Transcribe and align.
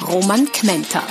Roman 0.00 0.50
Kmenter. 0.50 1.06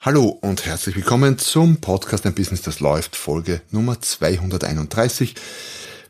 Hallo 0.00 0.28
und 0.28 0.64
herzlich 0.64 0.94
willkommen 0.94 1.38
zum 1.38 1.80
Podcast 1.80 2.24
Ein 2.24 2.34
Business, 2.34 2.62
das 2.62 2.80
läuft, 2.80 3.16
Folge 3.16 3.60
Nummer 3.70 4.00
231 4.00 5.34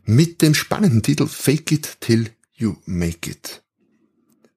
mit 0.05 0.43
dem 0.43 0.55
spannenden 0.55 1.03
Titel 1.03 1.27
Fake 1.27 1.73
It 1.73 2.01
Till 2.01 2.31
You 2.53 2.77
Make 2.85 3.31
It. 3.31 3.63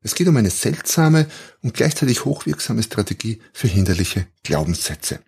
Es 0.02 0.16
geht 0.16 0.28
um 0.28 0.38
eine 0.38 0.50
seltsame 0.50 1.28
und 1.62 1.74
gleichzeitig 1.74 2.26
hochwirksame 2.26 2.84
Strategie 2.84 3.42
für 3.54 3.68
hinderliche 3.68 4.28
Glaubenssätze. 4.44 5.20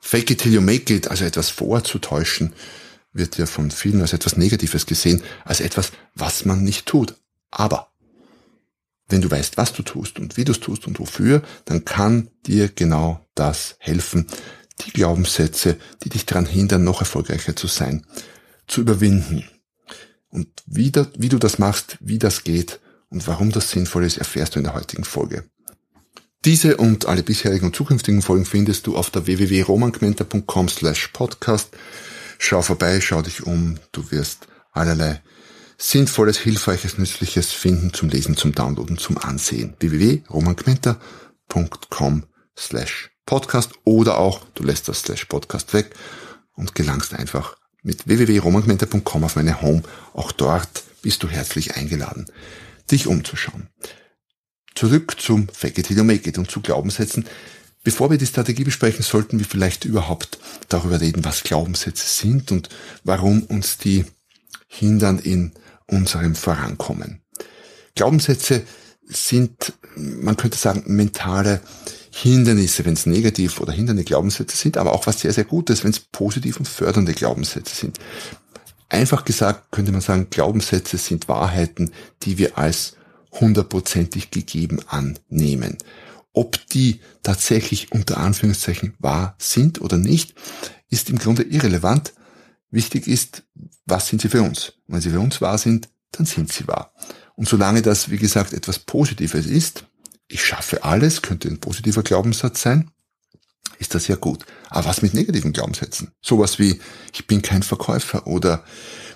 Fake 0.00 0.30
it 0.30 0.40
till 0.40 0.52
you 0.52 0.60
make 0.60 0.94
it, 0.94 1.08
also 1.08 1.24
etwas 1.24 1.50
vorzutäuschen, 1.50 2.52
wird 3.12 3.36
ja 3.36 3.46
von 3.46 3.70
vielen 3.70 4.00
als 4.00 4.12
etwas 4.12 4.36
Negatives 4.36 4.86
gesehen, 4.86 5.22
als 5.44 5.60
etwas, 5.60 5.92
was 6.14 6.44
man 6.44 6.62
nicht 6.62 6.86
tut. 6.86 7.14
Aber 7.50 7.90
wenn 9.08 9.22
du 9.22 9.30
weißt, 9.30 9.56
was 9.56 9.72
du 9.72 9.82
tust 9.82 10.18
und 10.18 10.36
wie 10.36 10.44
du 10.44 10.52
es 10.52 10.60
tust 10.60 10.86
und 10.86 10.98
wofür, 10.98 11.42
dann 11.64 11.84
kann 11.84 12.28
dir 12.46 12.68
genau 12.68 13.26
das 13.34 13.76
helfen, 13.78 14.26
die 14.86 14.92
Glaubenssätze, 14.92 15.76
die 16.04 16.08
dich 16.08 16.26
daran 16.26 16.46
hindern, 16.46 16.84
noch 16.84 17.00
erfolgreicher 17.00 17.56
zu 17.56 17.66
sein, 17.66 18.06
zu 18.66 18.80
überwinden. 18.82 19.44
Und 20.30 20.48
wie, 20.66 20.90
da, 20.90 21.06
wie 21.16 21.30
du 21.30 21.38
das 21.38 21.58
machst, 21.58 21.96
wie 22.00 22.18
das 22.18 22.44
geht, 22.44 22.80
und 23.10 23.26
warum 23.26 23.50
das 23.50 23.70
sinnvoll 23.70 24.04
ist, 24.04 24.18
erfährst 24.18 24.54
du 24.54 24.58
in 24.58 24.64
der 24.64 24.74
heutigen 24.74 25.04
Folge. 25.04 25.44
Diese 26.44 26.76
und 26.76 27.06
alle 27.06 27.22
bisherigen 27.22 27.66
und 27.66 27.76
zukünftigen 27.76 28.22
Folgen 28.22 28.44
findest 28.44 28.86
du 28.86 28.96
auf 28.96 29.10
der 29.10 29.26
www.romangmenta.com 29.26 30.68
slash 30.68 31.08
podcast. 31.08 31.70
Schau 32.38 32.62
vorbei, 32.62 33.00
schau 33.00 33.22
dich 33.22 33.44
um, 33.44 33.78
du 33.92 34.10
wirst 34.10 34.46
allerlei 34.72 35.20
sinnvolles, 35.78 36.38
hilfreiches, 36.38 36.98
nützliches 36.98 37.52
finden 37.52 37.94
zum 37.94 38.08
Lesen, 38.08 38.36
zum 38.36 38.52
Downloaden, 38.52 38.98
zum 38.98 39.16
Ansehen. 39.16 39.74
www.romangmenta.com 39.78 42.24
slash 42.58 43.12
podcast 43.24 43.70
oder 43.84 44.18
auch 44.18 44.44
du 44.54 44.64
lässt 44.64 44.88
das 44.88 45.02
slash 45.02 45.26
podcast 45.26 45.72
weg 45.72 45.94
und 46.54 46.74
gelangst 46.74 47.14
einfach 47.14 47.56
mit 47.82 48.08
www.romangmenta.com 48.08 49.24
auf 49.24 49.36
meine 49.36 49.62
Home. 49.62 49.84
Auch 50.12 50.32
dort 50.32 50.82
bist 51.02 51.22
du 51.22 51.28
herzlich 51.28 51.76
eingeladen 51.76 52.26
dich 52.90 53.06
umzuschauen. 53.06 53.68
Zurück 54.74 55.20
zum 55.20 55.48
Fake 55.48 55.78
it 55.78 55.86
till 55.86 55.96
you 55.96 56.04
make 56.04 56.28
it 56.28 56.38
und 56.38 56.50
zu 56.50 56.60
Glaubenssätzen. 56.60 57.26
Bevor 57.84 58.10
wir 58.10 58.18
die 58.18 58.26
Strategie 58.26 58.64
besprechen, 58.64 59.02
sollten 59.02 59.38
wir 59.38 59.46
vielleicht 59.46 59.84
überhaupt 59.84 60.38
darüber 60.68 61.00
reden, 61.00 61.24
was 61.24 61.42
Glaubenssätze 61.42 62.06
sind 62.06 62.52
und 62.52 62.68
warum 63.04 63.44
uns 63.44 63.78
die 63.78 64.04
hindern 64.66 65.18
in 65.18 65.52
unserem 65.88 66.34
Vorankommen. 66.34 67.20
Glaubenssätze 67.94 68.62
sind, 69.06 69.72
man 69.96 70.36
könnte 70.36 70.58
sagen, 70.58 70.84
mentale 70.86 71.60
Hindernisse, 72.10 72.84
wenn 72.84 72.94
es 72.94 73.06
negativ 73.06 73.60
oder 73.60 73.72
hindernde 73.72 74.04
Glaubenssätze 74.04 74.56
sind, 74.56 74.76
aber 74.76 74.92
auch 74.92 75.06
was 75.06 75.20
sehr, 75.20 75.32
sehr 75.32 75.44
Gutes, 75.44 75.84
wenn 75.84 75.90
es 75.90 76.00
positiv 76.00 76.58
und 76.58 76.68
fördernde 76.68 77.12
Glaubenssätze 77.12 77.74
sind. 77.74 77.98
Einfach 78.88 79.24
gesagt 79.24 79.70
könnte 79.70 79.92
man 79.92 80.00
sagen, 80.00 80.28
Glaubenssätze 80.30 80.96
sind 80.96 81.28
Wahrheiten, 81.28 81.92
die 82.22 82.38
wir 82.38 82.58
als 82.58 82.96
hundertprozentig 83.32 84.30
gegeben 84.30 84.80
annehmen. 84.88 85.76
Ob 86.32 86.58
die 86.68 87.00
tatsächlich 87.22 87.92
unter 87.92 88.18
Anführungszeichen 88.18 88.94
wahr 88.98 89.34
sind 89.38 89.80
oder 89.80 89.98
nicht, 89.98 90.34
ist 90.90 91.10
im 91.10 91.18
Grunde 91.18 91.42
irrelevant. 91.42 92.12
Wichtig 92.70 93.06
ist, 93.06 93.44
was 93.86 94.08
sind 94.08 94.20
sie 94.20 94.28
für 94.28 94.42
uns? 94.42 94.74
wenn 94.88 95.00
sie 95.00 95.10
für 95.10 95.20
uns 95.20 95.40
wahr 95.40 95.58
sind, 95.58 95.88
dann 96.12 96.26
sind 96.26 96.52
sie 96.52 96.66
wahr. 96.66 96.92
Und 97.36 97.48
solange 97.48 97.82
das, 97.82 98.10
wie 98.10 98.16
gesagt, 98.16 98.52
etwas 98.52 98.80
Positives 98.80 99.46
ist, 99.46 99.84
ich 100.26 100.44
schaffe 100.44 100.82
alles, 100.84 101.22
könnte 101.22 101.48
ein 101.48 101.60
positiver 101.60 102.02
Glaubenssatz 102.02 102.62
sein, 102.62 102.90
ist 103.78 103.94
das 103.94 104.08
ja 104.08 104.16
gut. 104.16 104.44
Aber 104.70 104.86
was 104.86 105.02
mit 105.02 105.14
negativen 105.14 105.52
Glaubenssätzen? 105.52 106.12
Sowas 106.20 106.58
wie, 106.58 106.80
ich 107.12 107.26
bin 107.26 107.42
kein 107.42 107.62
Verkäufer 107.62 108.26
oder 108.26 108.64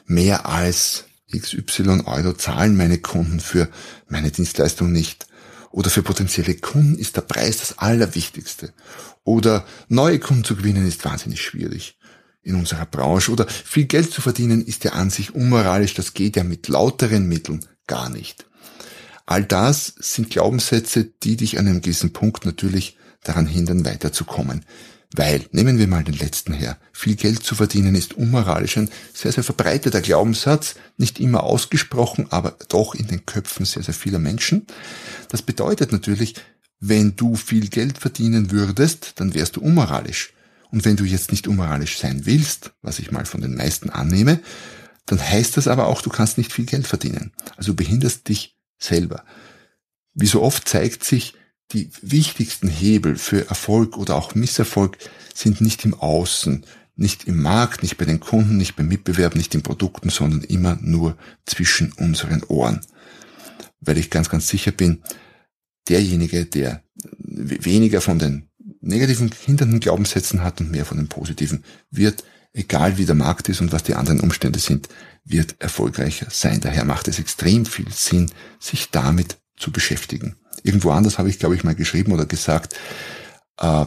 mehr 0.07 0.47
als 0.47 1.05
XY 1.31 2.03
Euro 2.07 2.35
zahlen 2.35 2.77
meine 2.77 2.99
Kunden 2.99 3.41
für 3.41 3.69
meine 4.09 4.31
Dienstleistung 4.31 4.93
nicht. 4.93 5.27
Oder 5.71 5.91
für 5.91 6.03
potenzielle 6.03 6.55
Kunden 6.55 6.99
ist 6.99 7.17
der 7.17 7.23
Preis 7.23 7.59
das 7.59 7.79
Allerwichtigste. 7.79 8.75
Oder 9.25 9.67
neue 9.89 10.19
Kunden 10.19 10.45
zu 10.45 10.55
gewinnen 10.55 10.87
ist 10.87 11.05
wahnsinnig 11.05 11.41
schwierig 11.41 11.97
in 12.43 12.57
unserer 12.57 12.87
Branche. 12.87 13.33
Oder 13.33 13.47
viel 13.49 13.85
Geld 13.87 14.13
zu 14.13 14.21
verdienen 14.21 14.65
ist 14.65 14.85
ja 14.85 14.93
an 14.93 15.11
sich 15.11 15.35
unmoralisch. 15.35 15.95
Das 15.95 16.15
geht 16.15 16.37
ja 16.37 16.45
mit 16.45 16.69
lauteren 16.69 17.29
Mitteln 17.29 17.65
gar 17.87 18.09
nicht. 18.09 18.47
All 19.27 19.45
das 19.45 19.95
sind 19.99 20.31
Glaubenssätze, 20.31 21.05
die 21.05 21.37
dich 21.37 21.59
an 21.59 21.67
einem 21.67 21.81
gewissen 21.81 22.13
Punkt 22.13 22.45
natürlich 22.45 22.99
daran 23.23 23.47
hindern, 23.47 23.85
weiterzukommen. 23.85 24.65
Weil, 25.15 25.45
nehmen 25.53 25.79
wir 25.79 25.87
mal 25.89 26.05
den 26.05 26.15
letzten 26.15 26.55
her, 26.55 26.79
viel 26.93 27.17
Geld 27.17 27.43
zu 27.43 27.55
verdienen 27.55 27.95
ist 27.95 28.15
unmoralisch 28.15 28.79
ein 28.79 28.91
sehr, 29.13 29.31
sehr 29.31 29.45
verbreiteter 29.45 30.01
Glaubenssatz, 30.01 30.75
nicht 30.97 31.21
immer 31.21 31.43
ausgesprochen, 31.43 32.29
aber 32.31 32.57
doch 32.69 32.95
in 32.95 33.09
den 33.09 33.27
Köpfen 33.27 33.67
sehr, 33.67 33.83
sehr 33.83 33.95
vieler 33.95 34.19
Menschen. 34.19 34.67
Das 35.29 35.43
bedeutet 35.43 35.93
natürlich, 35.93 36.35
wenn 36.81 37.15
du 37.15 37.37
viel 37.37 37.69
Geld 37.69 37.99
verdienen 37.99 38.51
würdest, 38.51 39.13
dann 39.17 39.35
wärst 39.35 39.57
du 39.57 39.61
unmoralisch. 39.61 40.33
Und 40.73 40.85
wenn 40.87 40.97
du 40.97 41.05
jetzt 41.05 41.31
nicht 41.31 41.47
unmoralisch 41.47 41.99
sein 41.99 42.25
willst, 42.27 42.73
was 42.81 42.99
ich 42.99 43.13
mal 43.13 43.27
von 43.27 43.43
den 43.43 43.55
meisten 43.55 43.91
annehme, 43.91 44.41
dann 45.07 45.21
heißt 45.21 45.57
das 45.57 45.69
aber 45.69 45.87
auch, 45.87 46.01
du 46.01 46.11
kannst 46.11 46.39
nicht 46.39 46.53
viel 46.53 46.65
Geld 46.65 46.87
verdienen. 46.87 47.33
Also 47.57 47.75
behinderst 47.75 48.29
dich 48.29 48.57
selber. 48.79 49.25
Wie 50.15 50.27
so 50.27 50.43
oft 50.43 50.69
zeigt 50.69 51.05
sich, 51.05 51.35
die 51.73 51.91
wichtigsten 52.01 52.69
Hebel 52.69 53.17
für 53.17 53.49
Erfolg 53.49 53.97
oder 53.97 54.17
auch 54.17 54.35
Misserfolg 54.35 54.97
sind 55.35 55.61
nicht 55.61 55.85
im 55.85 55.95
Außen, 55.95 56.65
nicht 56.97 57.25
im 57.25 57.41
Markt, 57.41 57.83
nicht 57.83 57.97
bei 57.99 58.05
den 58.05 58.21
Kunden, 58.21 58.57
nicht 58.57 58.77
beim 58.77 58.89
Mitbewerb, 58.89 59.35
nicht 59.35 59.55
in 59.55 59.63
Produkten, 59.63 60.11
sondern 60.11 60.43
immer 60.43 60.79
nur 60.81 61.17
zwischen 61.47 61.93
unseren 61.93 62.43
Ohren. 62.45 62.81
Weil 63.81 63.99
ich 63.99 64.11
ganz, 64.11 64.29
ganz 64.29 64.49
sicher 64.49 64.73
bin, 64.73 65.03
derjenige, 65.89 66.47
der 66.47 66.83
weniger 66.95 68.01
von 68.01 68.19
den 68.19 68.49
negativen 68.83 69.31
hindernden 69.33 69.81
Glaubenssätzen 69.81 70.43
hat 70.43 70.61
und 70.61 70.71
mehr 70.71 70.85
von 70.85 70.99
den 70.99 71.09
positiven, 71.09 71.65
wird, 71.91 72.25
egal 72.53 72.99
wie 72.99 73.07
der 73.07 73.15
Markt 73.15 73.49
ist 73.49 73.61
und 73.61 73.73
was 73.73 73.85
die 73.85 73.95
anderen 73.95 74.21
Umstände 74.21 74.59
sind, 74.59 74.89
wird 75.25 75.57
erfolgreicher 75.61 76.27
sein. 76.31 76.61
Daher 76.61 76.85
macht 76.85 77.09
es 77.09 77.19
extrem 77.19 77.65
viel 77.65 77.91
Sinn, 77.93 78.31
sich 78.59 78.91
damit 78.91 79.39
zu 79.57 79.71
beschäftigen. 79.71 80.37
Irgendwo 80.63 80.91
anders 80.91 81.19
habe 81.19 81.29
ich, 81.29 81.39
glaube 81.39 81.55
ich, 81.55 81.65
mal 81.65 81.75
geschrieben 81.75 82.13
oder 82.13 82.27
gesagt, 82.27 82.75
äh, 83.59 83.87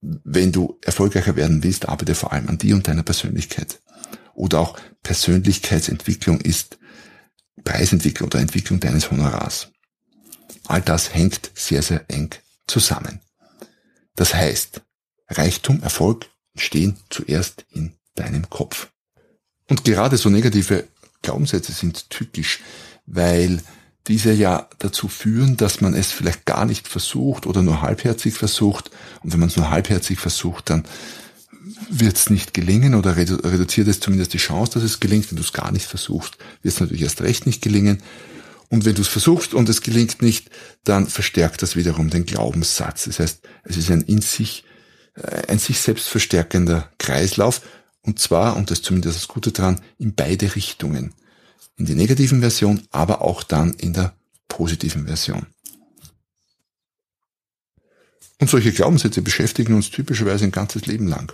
wenn 0.00 0.52
du 0.52 0.78
erfolgreicher 0.82 1.34
werden 1.34 1.64
willst, 1.64 1.88
arbeite 1.88 2.14
vor 2.14 2.32
allem 2.32 2.48
an 2.48 2.58
dir 2.58 2.76
und 2.76 2.86
deiner 2.86 3.02
Persönlichkeit. 3.02 3.80
Oder 4.34 4.60
auch 4.60 4.78
Persönlichkeitsentwicklung 5.02 6.40
ist 6.40 6.78
Preisentwicklung 7.64 8.28
oder 8.28 8.38
Entwicklung 8.38 8.78
deines 8.78 9.10
Honorars. 9.10 9.72
All 10.68 10.80
das 10.80 11.12
hängt 11.12 11.50
sehr, 11.54 11.82
sehr 11.82 12.04
eng 12.08 12.30
zusammen. 12.68 13.20
Das 14.18 14.34
heißt, 14.34 14.82
Reichtum, 15.28 15.80
Erfolg 15.80 16.26
entstehen 16.52 16.96
zuerst 17.08 17.64
in 17.70 17.92
deinem 18.16 18.50
Kopf. 18.50 18.88
Und 19.68 19.84
gerade 19.84 20.16
so 20.16 20.28
negative 20.28 20.88
Glaubenssätze 21.22 21.70
sind 21.70 22.10
typisch, 22.10 22.58
weil 23.06 23.62
diese 24.08 24.32
ja 24.32 24.68
dazu 24.80 25.06
führen, 25.06 25.56
dass 25.56 25.80
man 25.80 25.94
es 25.94 26.10
vielleicht 26.10 26.46
gar 26.46 26.64
nicht 26.64 26.88
versucht 26.88 27.46
oder 27.46 27.62
nur 27.62 27.80
halbherzig 27.80 28.34
versucht. 28.34 28.90
Und 29.22 29.32
wenn 29.32 29.38
man 29.38 29.50
es 29.50 29.56
nur 29.56 29.70
halbherzig 29.70 30.18
versucht, 30.18 30.68
dann 30.68 30.84
wird 31.88 32.16
es 32.16 32.28
nicht 32.28 32.54
gelingen 32.54 32.96
oder 32.96 33.16
redu 33.16 33.36
reduziert 33.36 33.86
es 33.86 34.00
zumindest 34.00 34.32
die 34.32 34.38
Chance, 34.38 34.72
dass 34.72 34.82
es 34.82 34.98
gelingt. 34.98 35.30
Wenn 35.30 35.36
du 35.36 35.44
es 35.44 35.52
gar 35.52 35.70
nicht 35.70 35.86
versuchst, 35.86 36.38
wird 36.62 36.74
es 36.74 36.80
natürlich 36.80 37.02
erst 37.02 37.20
recht 37.20 37.46
nicht 37.46 37.62
gelingen. 37.62 38.02
Und 38.70 38.84
wenn 38.84 38.94
du 38.94 39.02
es 39.02 39.08
versuchst 39.08 39.54
und 39.54 39.68
es 39.68 39.80
gelingt 39.80 40.20
nicht, 40.20 40.50
dann 40.84 41.06
verstärkt 41.06 41.62
das 41.62 41.76
wiederum 41.76 42.10
den 42.10 42.26
Glaubenssatz. 42.26 43.04
Das 43.04 43.18
heißt, 43.18 43.40
es 43.64 43.76
ist 43.76 43.90
ein 43.90 44.02
in 44.02 44.20
sich, 44.20 44.64
äh, 45.14 45.46
ein 45.48 45.58
sich 45.58 45.80
selbst 45.80 46.08
verstärkender 46.08 46.90
Kreislauf. 46.98 47.62
Und 48.02 48.18
zwar, 48.18 48.56
und 48.56 48.70
das 48.70 48.78
ist 48.78 48.84
zumindest 48.84 49.16
das 49.16 49.28
Gute 49.28 49.52
dran, 49.52 49.80
in 49.98 50.14
beide 50.14 50.54
Richtungen 50.54 51.14
in 51.78 51.86
die 51.86 51.94
negativen 51.94 52.40
Version, 52.40 52.82
aber 52.90 53.22
auch 53.22 53.42
dann 53.42 53.74
in 53.74 53.92
der 53.94 54.14
positiven 54.48 55.06
Version. 55.06 55.46
Und 58.40 58.50
solche 58.50 58.72
Glaubenssätze 58.72 59.22
beschäftigen 59.22 59.74
uns 59.74 59.90
typischerweise 59.90 60.44
ein 60.44 60.52
ganzes 60.52 60.86
Leben 60.86 61.08
lang. 61.08 61.32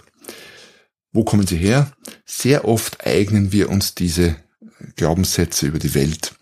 Wo 1.13 1.25
kommen 1.25 1.47
sie 1.47 1.57
her? 1.57 1.93
Sehr 2.25 2.67
oft 2.67 3.07
eignen 3.07 3.53
wir 3.53 3.69
uns 3.69 3.95
diese 3.95 4.37
Glaubenssätze 4.97 5.67
über 5.67 5.79
die 5.79 5.95
Welt 5.95 6.35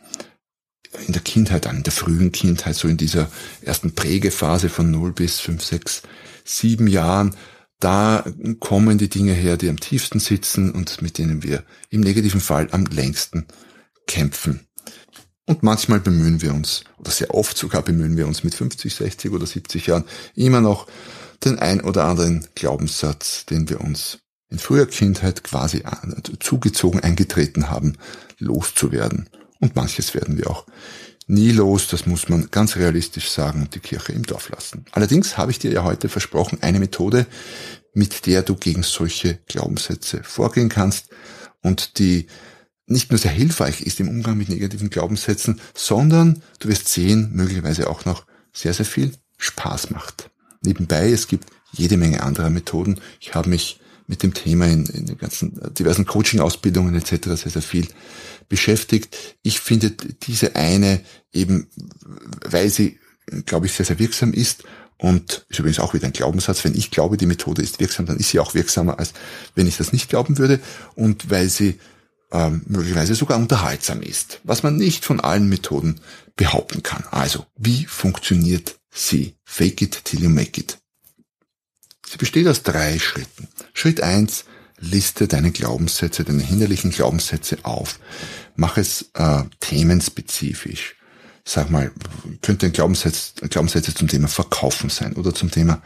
in 1.06 1.12
der 1.12 1.22
Kindheit 1.22 1.66
an, 1.66 1.78
in 1.78 1.82
der 1.82 1.92
frühen 1.92 2.32
Kindheit, 2.32 2.76
so 2.76 2.88
in 2.88 2.96
dieser 2.96 3.30
ersten 3.62 3.94
Prägephase 3.94 4.68
von 4.68 4.90
0 4.90 5.12
bis 5.12 5.40
5, 5.40 5.62
6, 5.62 6.02
7 6.44 6.86
Jahren, 6.86 7.34
da 7.80 8.24
kommen 8.60 8.98
die 8.98 9.08
Dinge 9.08 9.32
her, 9.32 9.56
die 9.56 9.68
am 9.68 9.80
tiefsten 9.80 10.20
sitzen 10.20 10.70
und 10.70 11.02
mit 11.02 11.18
denen 11.18 11.42
wir 11.42 11.64
im 11.90 12.00
negativen 12.00 12.40
Fall 12.40 12.68
am 12.70 12.84
längsten 12.86 13.46
kämpfen. 14.06 14.66
Und 15.46 15.62
manchmal 15.64 15.98
bemühen 15.98 16.40
wir 16.40 16.54
uns, 16.54 16.84
oder 16.98 17.10
sehr 17.10 17.34
oft 17.34 17.56
sogar 17.58 17.82
bemühen 17.82 18.16
wir 18.16 18.28
uns 18.28 18.44
mit 18.44 18.54
50, 18.54 18.94
60 18.94 19.32
oder 19.32 19.46
70 19.46 19.88
Jahren 19.88 20.04
immer 20.36 20.60
noch 20.60 20.86
den 21.44 21.58
ein 21.58 21.80
oder 21.80 22.04
anderen 22.04 22.46
Glaubenssatz, 22.54 23.46
den 23.46 23.68
wir 23.68 23.80
uns 23.80 24.18
in 24.48 24.58
früher 24.58 24.86
Kindheit 24.86 25.42
quasi 25.42 25.82
zugezogen 26.38 27.00
eingetreten 27.00 27.70
haben, 27.70 27.96
loszuwerden. 28.38 29.28
Und 29.62 29.76
manches 29.76 30.12
werden 30.14 30.36
wir 30.38 30.50
auch 30.50 30.66
nie 31.28 31.52
los, 31.52 31.86
das 31.86 32.04
muss 32.04 32.28
man 32.28 32.48
ganz 32.50 32.74
realistisch 32.74 33.30
sagen 33.30 33.68
die 33.72 33.78
Kirche 33.78 34.12
im 34.12 34.24
Dorf 34.24 34.48
lassen. 34.48 34.84
Allerdings 34.90 35.38
habe 35.38 35.52
ich 35.52 35.60
dir 35.60 35.70
ja 35.70 35.84
heute 35.84 36.08
versprochen, 36.08 36.58
eine 36.62 36.80
Methode, 36.80 37.26
mit 37.94 38.26
der 38.26 38.42
du 38.42 38.56
gegen 38.56 38.82
solche 38.82 39.38
Glaubenssätze 39.46 40.24
vorgehen 40.24 40.68
kannst 40.68 41.10
und 41.62 42.00
die 42.00 42.26
nicht 42.86 43.12
nur 43.12 43.18
sehr 43.18 43.30
hilfreich 43.30 43.82
ist 43.82 44.00
im 44.00 44.08
Umgang 44.08 44.36
mit 44.36 44.48
negativen 44.48 44.90
Glaubenssätzen, 44.90 45.60
sondern 45.74 46.42
du 46.58 46.68
wirst 46.68 46.88
sehen, 46.88 47.30
möglicherweise 47.32 47.88
auch 47.88 48.04
noch 48.04 48.26
sehr, 48.52 48.74
sehr 48.74 48.84
viel 48.84 49.12
Spaß 49.38 49.90
macht. 49.90 50.28
Nebenbei, 50.60 51.12
es 51.12 51.28
gibt 51.28 51.48
jede 51.70 51.96
Menge 51.96 52.24
anderer 52.24 52.50
Methoden. 52.50 53.00
Ich 53.20 53.36
habe 53.36 53.48
mich 53.48 53.78
mit 54.08 54.24
dem 54.24 54.34
Thema 54.34 54.66
in, 54.66 54.86
in 54.86 55.06
den 55.06 55.18
ganzen 55.18 55.58
diversen 55.74 56.04
Coaching-Ausbildungen 56.04 56.96
etc. 56.96 57.28
sehr, 57.28 57.36
sehr 57.36 57.62
viel 57.62 57.86
beschäftigt. 58.48 59.16
Ich 59.42 59.60
finde 59.60 59.90
diese 59.90 60.56
eine 60.56 61.00
eben, 61.32 61.68
weil 62.44 62.68
sie, 62.68 62.98
glaube 63.46 63.66
ich, 63.66 63.72
sehr, 63.72 63.86
sehr 63.86 63.98
wirksam 63.98 64.32
ist 64.32 64.64
und 64.98 65.46
ist 65.48 65.58
übrigens 65.58 65.80
auch 65.80 65.94
wieder 65.94 66.06
ein 66.06 66.12
Glaubenssatz, 66.12 66.64
wenn 66.64 66.76
ich 66.76 66.90
glaube, 66.90 67.16
die 67.16 67.26
Methode 67.26 67.62
ist 67.62 67.80
wirksam, 67.80 68.06
dann 68.06 68.18
ist 68.18 68.30
sie 68.30 68.40
auch 68.40 68.54
wirksamer, 68.54 68.98
als 68.98 69.12
wenn 69.54 69.66
ich 69.66 69.76
das 69.76 69.92
nicht 69.92 70.08
glauben 70.08 70.38
würde 70.38 70.60
und 70.94 71.30
weil 71.30 71.48
sie 71.48 71.78
ähm, 72.32 72.62
möglicherweise 72.66 73.14
sogar 73.14 73.38
unterhaltsam 73.38 74.00
ist, 74.00 74.40
was 74.44 74.62
man 74.62 74.76
nicht 74.76 75.04
von 75.04 75.20
allen 75.20 75.48
Methoden 75.48 76.00
behaupten 76.36 76.82
kann. 76.82 77.04
Also, 77.10 77.46
wie 77.56 77.84
funktioniert 77.84 78.78
sie? 78.90 79.36
Fake 79.44 79.82
it 79.82 80.04
till 80.04 80.22
you 80.22 80.30
make 80.30 80.58
it. 80.60 80.78
Sie 82.08 82.16
besteht 82.16 82.46
aus 82.46 82.62
drei 82.62 82.98
Schritten. 82.98 83.48
Schritt 83.74 84.02
eins: 84.02 84.44
liste 84.82 85.28
deine 85.28 85.52
Glaubenssätze, 85.52 86.24
deine 86.24 86.42
hinderlichen 86.42 86.90
Glaubenssätze 86.90 87.58
auf. 87.62 87.98
Mach 88.56 88.76
es 88.76 89.10
äh, 89.14 89.44
themenspezifisch. 89.60 90.96
Sag 91.44 91.70
mal, 91.70 91.90
könnte 92.42 92.66
ein 92.66 92.72
Glaubenssatz, 92.72 93.34
Glaubenssätze 93.48 93.94
zum 93.94 94.08
Thema 94.08 94.28
Verkaufen 94.28 94.90
sein 94.90 95.14
oder 95.14 95.34
zum 95.34 95.50
Thema 95.50 95.82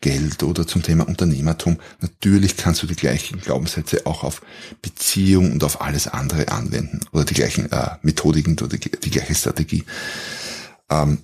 Geld 0.00 0.42
oder 0.42 0.66
zum 0.66 0.82
Thema 0.82 1.08
Unternehmertum. 1.08 1.78
Natürlich 2.00 2.56
kannst 2.56 2.82
du 2.82 2.86
die 2.86 2.94
gleichen 2.94 3.40
Glaubenssätze 3.40 4.06
auch 4.06 4.22
auf 4.22 4.42
Beziehung 4.80 5.52
und 5.52 5.64
auf 5.64 5.80
alles 5.80 6.06
andere 6.08 6.48
anwenden 6.48 7.00
oder 7.12 7.24
die 7.24 7.34
gleichen 7.34 7.70
äh, 7.72 7.96
Methodiken 8.02 8.52
oder 8.58 8.76
die, 8.76 8.90
die 8.90 9.10
gleiche 9.10 9.34
Strategie. 9.34 9.84
Ähm, 10.90 11.18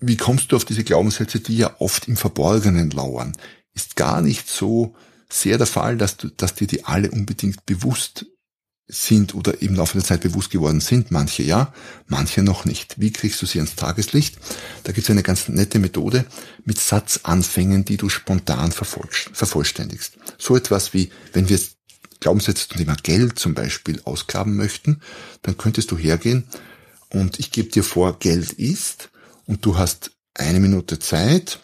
wie 0.00 0.16
kommst 0.16 0.52
du 0.52 0.56
auf 0.56 0.64
diese 0.64 0.84
Glaubenssätze, 0.84 1.40
die 1.40 1.56
ja 1.56 1.74
oft 1.78 2.08
im 2.08 2.16
Verborgenen 2.16 2.90
lauern? 2.90 3.32
Ist 3.74 3.96
gar 3.96 4.20
nicht 4.20 4.48
so 4.48 4.94
sehr 5.34 5.58
der 5.58 5.66
Fall, 5.66 5.96
dass 5.96 6.16
du, 6.16 6.28
dass 6.28 6.54
dir 6.54 6.66
die 6.66 6.84
alle 6.84 7.10
unbedingt 7.10 7.66
bewusst 7.66 8.26
sind 8.86 9.34
oder 9.34 9.62
im 9.62 9.74
Laufe 9.74 9.94
der 9.94 10.04
Zeit 10.04 10.20
bewusst 10.20 10.50
geworden 10.50 10.80
sind. 10.80 11.10
Manche 11.10 11.42
ja, 11.42 11.72
manche 12.06 12.42
noch 12.42 12.64
nicht. 12.64 13.00
Wie 13.00 13.12
kriegst 13.12 13.40
du 13.40 13.46
sie 13.46 13.58
ans 13.58 13.76
Tageslicht? 13.76 14.36
Da 14.84 14.92
gibt 14.92 15.06
es 15.06 15.10
eine 15.10 15.22
ganz 15.22 15.48
nette 15.48 15.78
Methode 15.78 16.26
mit 16.64 16.78
Satzanfängen, 16.78 17.84
die 17.84 17.96
du 17.96 18.08
spontan 18.08 18.72
vervollständigst. 18.72 20.18
So 20.38 20.54
etwas 20.54 20.92
wie, 20.92 21.10
wenn 21.32 21.48
wir 21.48 21.58
Glaubenssätze 22.20 22.68
zum 22.68 22.78
Thema 22.78 22.96
Geld 23.02 23.38
zum 23.38 23.54
Beispiel 23.54 24.00
ausgraben 24.04 24.54
möchten, 24.54 25.00
dann 25.42 25.56
könntest 25.56 25.90
du 25.90 25.98
hergehen 25.98 26.44
und 27.08 27.38
ich 27.38 27.50
gebe 27.50 27.70
dir 27.70 27.84
vor, 27.84 28.18
Geld 28.18 28.52
ist 28.52 29.10
und 29.46 29.64
du 29.64 29.78
hast 29.78 30.10
eine 30.34 30.60
Minute 30.60 30.98
Zeit, 30.98 31.60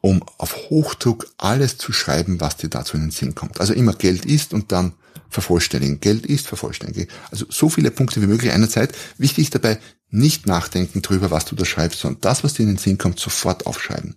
um 0.00 0.22
auf 0.38 0.70
Hochdruck 0.70 1.26
alles 1.36 1.78
zu 1.78 1.92
schreiben, 1.92 2.40
was 2.40 2.56
dir 2.56 2.68
dazu 2.68 2.96
in 2.96 3.02
den 3.02 3.10
Sinn 3.10 3.34
kommt. 3.34 3.60
Also 3.60 3.72
immer 3.74 3.92
Geld 3.92 4.24
ist 4.24 4.54
und 4.54 4.72
dann 4.72 4.92
vervollständigen. 5.28 6.00
Geld 6.00 6.26
ist 6.26 6.46
vervollständigen. 6.46 7.08
Also 7.30 7.46
so 7.48 7.68
viele 7.68 7.90
Punkte 7.90 8.20
wie 8.22 8.26
möglich 8.26 8.52
einerzeit. 8.52 8.94
Wichtig 9.18 9.50
dabei, 9.50 9.78
nicht 10.10 10.46
nachdenken 10.46 11.02
drüber, 11.02 11.30
was 11.30 11.44
du 11.44 11.54
da 11.54 11.64
schreibst, 11.64 12.00
sondern 12.00 12.20
das, 12.20 12.42
was 12.42 12.54
dir 12.54 12.62
in 12.62 12.70
den 12.70 12.78
Sinn 12.78 12.98
kommt, 12.98 13.20
sofort 13.20 13.66
aufschreiben. 13.66 14.16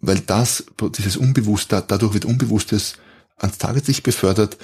Weil 0.00 0.20
das, 0.20 0.64
dieses 0.96 1.16
Unbewusste, 1.16 1.84
dadurch 1.86 2.14
wird 2.14 2.24
Unbewusstes 2.24 2.94
ans 3.36 3.58
Tageslicht 3.58 4.02
befördert, 4.02 4.56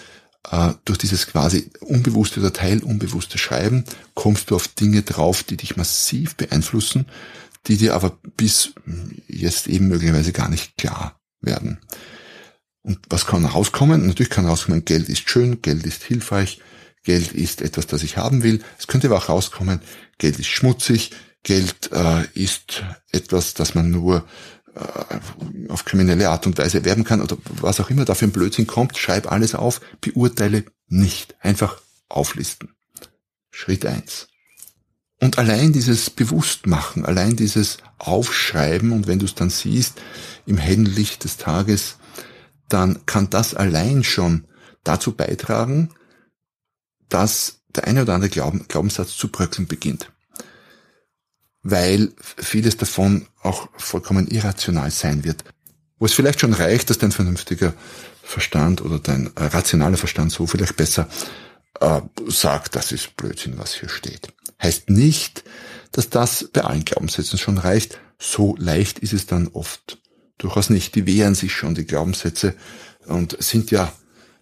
äh, 0.51 0.73
durch 0.85 0.99
dieses 0.99 1.27
quasi 1.27 1.71
unbewusste 1.81 2.41
oder 2.41 2.53
teilunbewusste 2.53 3.39
Schreiben 3.39 3.85
kommst 4.15 4.51
du 4.51 4.57
auf 4.57 4.69
Dinge 4.69 5.03
drauf, 5.03 5.43
die 5.43 5.57
dich 5.57 5.77
massiv 5.77 6.37
beeinflussen, 6.37 7.07
die 7.67 7.77
dir 7.77 7.95
aber 7.95 8.19
bis 8.37 8.73
jetzt 9.29 9.67
eben 9.67 9.89
möglicherweise 9.89 10.33
gar 10.33 10.49
nicht 10.49 10.77
klar 10.77 11.21
werden. 11.41 11.79
Und 12.83 13.01
was 13.09 13.27
kann 13.27 13.45
rauskommen? 13.45 14.07
Natürlich 14.07 14.31
kann 14.31 14.47
rauskommen, 14.47 14.85
Geld 14.85 15.09
ist 15.09 15.29
schön, 15.29 15.61
Geld 15.61 15.85
ist 15.85 16.05
hilfreich, 16.05 16.61
Geld 17.03 17.33
ist 17.33 17.61
etwas, 17.61 17.87
das 17.87 18.03
ich 18.03 18.17
haben 18.17 18.43
will. 18.43 18.63
Es 18.79 18.87
könnte 18.87 19.09
aber 19.09 19.17
auch 19.17 19.29
rauskommen, 19.29 19.81
Geld 20.19 20.39
ist 20.39 20.49
schmutzig, 20.49 21.11
Geld 21.43 21.91
äh, 21.93 22.25
ist 22.35 22.85
etwas, 23.11 23.55
das 23.55 23.75
man 23.75 23.91
nur 23.91 24.27
äh, 24.75 25.69
auf 25.69 25.85
kriminelle 25.85 26.29
Art 26.29 26.47
und 26.47 26.59
Weise 26.59 26.79
erwerben 26.79 27.05
kann 27.05 27.21
oder 27.21 27.37
was 27.61 27.81
auch 27.81 27.91
immer 27.91 28.05
da 28.05 28.15
für 28.15 28.27
ein 28.27 28.33
Blödsinn 28.33 28.67
kommt. 28.67 28.97
Schreib 28.99 29.31
alles 29.31 29.55
auf, 29.55 29.81
beurteile 30.01 30.65
nicht. 30.89 31.35
Einfach 31.41 31.81
auflisten. 32.09 32.71
Schritt 33.51 33.87
eins. 33.87 34.29
Und 35.21 35.39
allein 35.39 35.73
dieses 35.73 36.11
Bewusstmachen, 36.11 37.07
allein 37.07 37.37
dieses 37.37 37.79
Aufschreiben 37.99 38.93
und 38.93 39.07
wenn 39.07 39.19
du 39.19 39.25
es 39.25 39.35
dann 39.35 39.51
siehst 39.51 40.01
im 40.45 40.59
hellen 40.59 40.85
Licht 40.85 41.25
des 41.25 41.39
Tages, 41.39 41.97
dann 42.69 43.07
kann 43.07 43.31
das 43.31 43.55
allein 43.55 44.05
schon 44.05 44.47
dazu 44.85 45.13
beitragen, 45.13 45.91
dass 47.09 47.61
der 47.75 47.87
eine 47.87 48.03
oder 48.03 48.15
andere 48.15 48.31
Glauben, 48.31 48.67
Glaubenssatz 48.69 49.17
zu 49.17 49.29
bröckeln 49.29 49.67
beginnt. 49.67 50.13
Weil 51.63 52.13
vieles 52.37 52.77
davon 52.77 53.27
auch 53.43 53.69
vollkommen 53.77 54.29
irrational 54.29 54.91
sein 54.91 55.25
wird. 55.25 55.45
Wo 55.99 56.05
es 56.05 56.13
vielleicht 56.13 56.41
schon 56.41 56.53
reicht, 56.53 56.91
dass 56.91 56.99
dein 56.99 57.13
vernünftiger 57.13 57.75
Verstand 58.23 58.83
oder 58.83 58.99
dein 58.99 59.31
rationaler 59.37 59.97
Verstand 59.97 60.31
so 60.31 60.47
vielleicht 60.47 60.77
besser 60.77 61.09
äh, 61.81 62.01
sagt, 62.29 62.77
das 62.77 62.93
ist 62.93 63.17
Blödsinn, 63.17 63.59
was 63.59 63.75
hier 63.75 63.89
steht. 63.89 64.29
Heißt 64.63 64.91
nicht, 64.91 65.45
dass 65.93 66.09
das 66.11 66.49
bei 66.53 66.63
allen 66.63 66.85
Glaubenssätzen 66.85 67.39
schon 67.39 67.59
reicht. 67.59 67.99
So 68.19 68.57
leicht 68.59 68.99
ist 68.99 69.13
es 69.13 69.27
dann 69.27 69.49
oft 69.49 69.99
durchaus 70.39 70.71
nicht. 70.71 70.95
Die 70.95 71.07
wehren 71.07 71.35
sich 71.35 71.53
schon, 71.53 71.75
die 71.75 71.85
Glaubenssätze, 71.85 72.55
und 73.07 73.37
sind 73.43 73.71
ja 73.71 73.93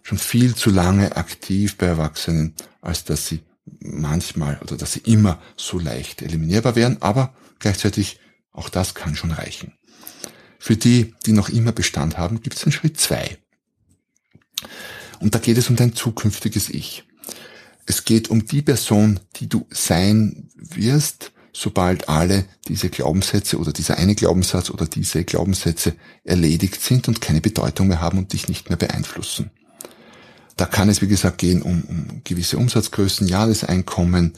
schon 0.01 0.17
viel 0.17 0.55
zu 0.55 0.69
lange 0.69 1.15
aktiv 1.15 1.77
bei 1.77 1.87
Erwachsenen, 1.87 2.53
als 2.81 3.03
dass 3.03 3.27
sie 3.27 3.41
manchmal 3.79 4.59
oder 4.61 4.77
dass 4.77 4.93
sie 4.93 5.01
immer 5.05 5.41
so 5.55 5.79
leicht 5.79 6.21
eliminierbar 6.21 6.75
wären, 6.75 7.01
aber 7.01 7.33
gleichzeitig 7.59 8.19
auch 8.51 8.69
das 8.69 8.93
kann 8.93 9.15
schon 9.15 9.31
reichen. 9.31 9.73
Für 10.59 10.77
die, 10.77 11.13
die 11.25 11.31
noch 11.31 11.49
immer 11.49 11.71
Bestand 11.71 12.17
haben, 12.17 12.41
gibt 12.41 12.55
es 12.55 12.63
den 12.63 12.71
Schritt 12.71 12.99
zwei. 12.99 13.37
Und 15.19 15.35
da 15.35 15.39
geht 15.39 15.57
es 15.57 15.69
um 15.69 15.75
dein 15.75 15.95
zukünftiges 15.95 16.69
Ich. 16.69 17.03
Es 17.95 18.03
geht 18.03 18.29
um 18.29 18.45
die 18.45 18.61
Person, 18.61 19.21
die 19.37 19.47
du 19.47 19.65
sein 19.69 20.49
wirst, 20.57 21.31
sobald 21.53 22.09
alle 22.09 22.43
diese 22.67 22.89
Glaubenssätze 22.89 23.57
oder 23.57 23.71
dieser 23.71 23.97
eine 23.97 24.15
Glaubenssatz 24.15 24.69
oder 24.69 24.85
diese 24.85 25.23
Glaubenssätze 25.23 25.93
erledigt 26.25 26.81
sind 26.81 27.07
und 27.07 27.21
keine 27.21 27.39
Bedeutung 27.39 27.87
mehr 27.87 28.01
haben 28.01 28.17
und 28.17 28.33
dich 28.33 28.49
nicht 28.49 28.67
mehr 28.67 28.75
beeinflussen. 28.75 29.49
Da 30.57 30.65
kann 30.65 30.89
es, 30.89 31.01
wie 31.01 31.07
gesagt, 31.07 31.37
gehen 31.37 31.61
um, 31.61 31.83
um 31.83 32.21
gewisse 32.25 32.57
Umsatzgrößen, 32.57 33.29
Jahreseinkommen, 33.29 34.33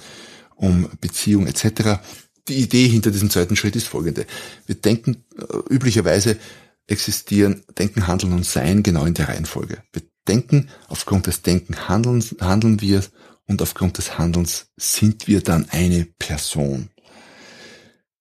um 0.56 0.88
Beziehung 1.02 1.48
etc. 1.48 2.00
Die 2.48 2.58
Idee 2.58 2.88
hinter 2.88 3.10
diesem 3.10 3.32
zweiten 3.32 3.56
Schritt 3.56 3.76
ist 3.76 3.88
folgende. 3.88 4.28
Wir 4.68 4.76
denken, 4.76 5.26
äh, 5.36 5.74
üblicherweise 5.74 6.38
existieren 6.86 7.64
Denken, 7.76 8.06
Handeln 8.06 8.34
und 8.34 8.46
Sein 8.46 8.84
genau 8.84 9.06
in 9.06 9.16
der 9.16 9.30
Reihenfolge. 9.30 9.82
Wir 9.94 10.04
denken, 10.28 10.70
aufgrund 10.90 11.26
des 11.26 11.42
Denken 11.42 11.88
handeln, 11.90 12.24
handeln 12.40 12.82
wir 12.82 13.02
und 13.48 13.62
aufgrund 13.62 13.98
des 13.98 14.18
Handelns 14.18 14.68
sind 14.76 15.28
wir 15.28 15.42
dann 15.42 15.70
eine 15.70 16.06
Person. 16.06 16.90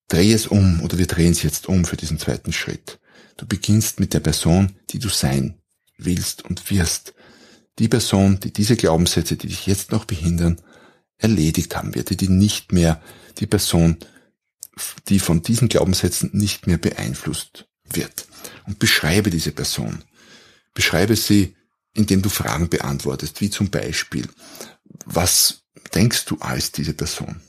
Dreh 0.09 0.33
es 0.33 0.47
um 0.47 0.81
oder 0.83 0.99
wir 0.99 1.07
drehen 1.07 1.33
es 1.33 1.43
jetzt 1.43 1.69
um 1.69 1.85
für 1.85 1.97
diesen 1.97 2.19
zweiten 2.19 2.53
Schritt. 2.53 3.01
Du 3.37 3.47
beginnst 3.47 4.01
mit 4.01 4.15
der 4.15 4.21
Person, 4.21 4.77
die 4.91 4.99
du 4.99 5.09
sein 5.09 5.61
willst 5.99 6.45
und 6.45 6.71
wirst. 6.71 7.15
Die 7.79 7.89
Person, 7.89 8.41
die 8.41 8.53
diese 8.53 8.77
Glaubenssätze, 8.77 9.37
die 9.37 9.49
dich 9.49 9.67
jetzt 9.67 9.91
noch 9.93 10.05
behindern, 10.05 10.61
erledigt 11.19 11.77
haben 11.77 11.95
wird, 11.95 12.19
die 12.21 12.29
nicht 12.29 12.73
mehr 12.73 13.03
die 13.39 13.47
Person, 13.47 13.99
die 15.09 15.19
von 15.19 15.43
diesen 15.43 15.69
Glaubenssätzen 15.69 16.31
nicht 16.33 16.67
mehr 16.67 16.79
beeinflusst 16.79 17.67
wird. 17.85 18.27
Und 18.67 18.79
beschreibe 18.79 19.31
diese 19.31 19.53
Person. 19.53 20.05
Beschreibe 20.73 21.17
sie, 21.17 21.57
indem 21.95 22.23
du 22.23 22.29
Fragen 22.29 22.69
beantwortest, 22.69 23.41
wie 23.41 23.51
zum 23.51 23.71
Beispiel, 23.71 24.29
was 25.05 25.63
denkst 25.95 26.25
du 26.27 26.39
als 26.41 26.73
diese 26.73 26.95
Person? 26.95 27.41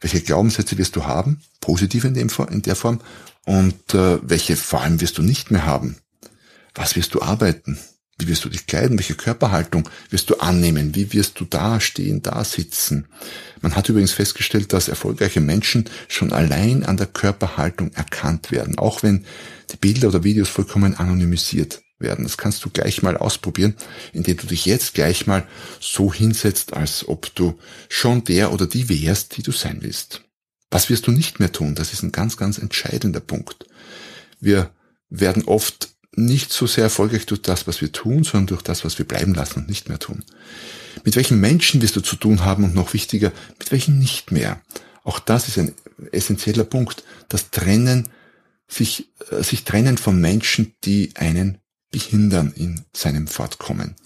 Welche 0.00 0.20
Glaubenssätze 0.20 0.78
wirst 0.78 0.96
du 0.96 1.04
haben? 1.04 1.40
Positive 1.60 2.08
in, 2.08 2.14
dem, 2.14 2.30
in 2.50 2.62
der 2.62 2.76
Form. 2.76 3.00
Und 3.44 3.94
äh, 3.94 4.18
welche 4.22 4.56
vor 4.56 4.80
allem 4.80 5.00
wirst 5.00 5.18
du 5.18 5.22
nicht 5.22 5.50
mehr 5.50 5.66
haben? 5.66 5.96
Was 6.74 6.96
wirst 6.96 7.14
du 7.14 7.22
arbeiten? 7.22 7.78
Wie 8.18 8.28
wirst 8.28 8.44
du 8.44 8.48
dich 8.48 8.66
kleiden? 8.66 8.98
Welche 8.98 9.14
Körperhaltung 9.14 9.88
wirst 10.10 10.30
du 10.30 10.36
annehmen? 10.36 10.94
Wie 10.94 11.12
wirst 11.12 11.40
du 11.40 11.44
da 11.44 11.80
stehen, 11.80 12.22
da 12.22 12.44
sitzen? 12.44 13.06
Man 13.60 13.76
hat 13.76 13.88
übrigens 13.88 14.12
festgestellt, 14.12 14.72
dass 14.72 14.88
erfolgreiche 14.88 15.40
Menschen 15.40 15.88
schon 16.08 16.32
allein 16.32 16.84
an 16.84 16.96
der 16.96 17.06
Körperhaltung 17.06 17.92
erkannt 17.94 18.50
werden, 18.50 18.78
auch 18.78 19.02
wenn 19.02 19.24
die 19.72 19.76
Bilder 19.76 20.08
oder 20.08 20.24
Videos 20.24 20.48
vollkommen 20.48 20.94
anonymisiert 20.94 21.82
werden. 22.00 22.24
Das 22.24 22.38
kannst 22.38 22.64
du 22.64 22.70
gleich 22.70 23.02
mal 23.02 23.16
ausprobieren, 23.16 23.74
indem 24.12 24.36
du 24.36 24.46
dich 24.46 24.66
jetzt 24.66 24.94
gleich 24.94 25.26
mal 25.26 25.46
so 25.80 26.12
hinsetzt, 26.12 26.74
als 26.74 27.06
ob 27.06 27.34
du 27.34 27.58
schon 27.88 28.24
der 28.24 28.52
oder 28.52 28.66
die 28.66 28.88
wärst, 28.88 29.36
die 29.36 29.42
du 29.42 29.52
sein 29.52 29.78
willst. 29.82 30.22
Was 30.70 30.88
wirst 30.88 31.06
du 31.06 31.12
nicht 31.12 31.40
mehr 31.40 31.52
tun? 31.52 31.74
Das 31.74 31.92
ist 31.92 32.02
ein 32.02 32.12
ganz, 32.12 32.36
ganz 32.36 32.58
entscheidender 32.58 33.20
Punkt. 33.20 33.66
Wir 34.40 34.70
werden 35.08 35.44
oft 35.44 35.88
nicht 36.14 36.52
so 36.52 36.66
sehr 36.66 36.84
erfolgreich 36.84 37.26
durch 37.26 37.42
das, 37.42 37.66
was 37.66 37.80
wir 37.80 37.92
tun, 37.92 38.24
sondern 38.24 38.48
durch 38.48 38.62
das, 38.62 38.84
was 38.84 38.98
wir 38.98 39.06
bleiben 39.06 39.34
lassen 39.34 39.60
und 39.60 39.68
nicht 39.68 39.88
mehr 39.88 39.98
tun. 39.98 40.24
Mit 41.04 41.16
welchen 41.16 41.40
Menschen 41.40 41.82
wirst 41.82 41.96
du 41.96 42.00
zu 42.00 42.16
tun 42.16 42.44
haben 42.44 42.64
und 42.64 42.74
noch 42.74 42.94
wichtiger, 42.94 43.32
mit 43.58 43.70
welchen 43.70 43.98
nicht 43.98 44.32
mehr? 44.32 44.60
Auch 45.04 45.18
das 45.18 45.48
ist 45.48 45.58
ein 45.58 45.74
essentieller 46.12 46.64
Punkt. 46.64 47.04
Das 47.28 47.50
Trennen, 47.50 48.08
sich, 48.68 49.08
äh, 49.30 49.42
sich 49.42 49.64
trennen 49.64 49.98
von 49.98 50.20
Menschen, 50.20 50.74
die 50.84 51.12
einen 51.16 51.58
behindern 51.90 52.52
in 52.54 52.84
seinem 52.92 53.26
Fortkommen. 53.26 53.96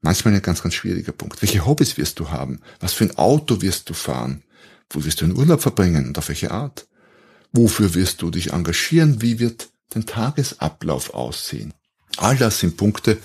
Manchmal 0.00 0.34
ein 0.34 0.42
ganz, 0.42 0.62
ganz 0.62 0.74
schwieriger 0.74 1.12
Punkt. 1.12 1.42
Welche 1.42 1.66
Hobbys 1.66 1.96
wirst 1.96 2.20
du 2.20 2.30
haben? 2.30 2.60
Was 2.80 2.92
für 2.92 3.04
ein 3.04 3.18
Auto 3.18 3.62
wirst 3.62 3.88
du 3.88 3.94
fahren? 3.94 4.42
Wo 4.90 5.04
wirst 5.04 5.20
du 5.20 5.24
einen 5.24 5.36
Urlaub 5.36 5.62
verbringen 5.62 6.06
und 6.06 6.18
auf 6.18 6.28
welche 6.28 6.50
Art? 6.50 6.86
Wofür 7.52 7.94
wirst 7.94 8.22
du 8.22 8.30
dich 8.30 8.52
engagieren? 8.52 9.22
Wie 9.22 9.38
wird 9.38 9.70
dein 9.90 10.06
Tagesablauf 10.06 11.14
aussehen? 11.14 11.74
All 12.18 12.36
das 12.36 12.60
sind 12.60 12.76
Punkte 12.76 13.18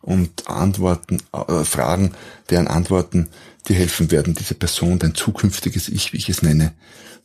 und 0.00 0.48
Antworten, 0.48 1.18
äh, 1.32 1.64
Fragen, 1.64 2.14
deren 2.50 2.66
Antworten 2.66 3.28
dir 3.68 3.76
helfen 3.76 4.10
werden, 4.10 4.34
diese 4.34 4.54
Person, 4.54 4.98
dein 4.98 5.14
zukünftiges 5.14 5.88
Ich, 5.88 6.12
wie 6.12 6.18
ich 6.18 6.28
es 6.28 6.42
nenne, 6.42 6.74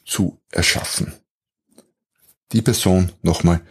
zu 0.05 0.39
erschaffen. 0.51 1.13
Die 2.51 2.61
Person, 2.61 3.11
nochmal, 3.21 3.61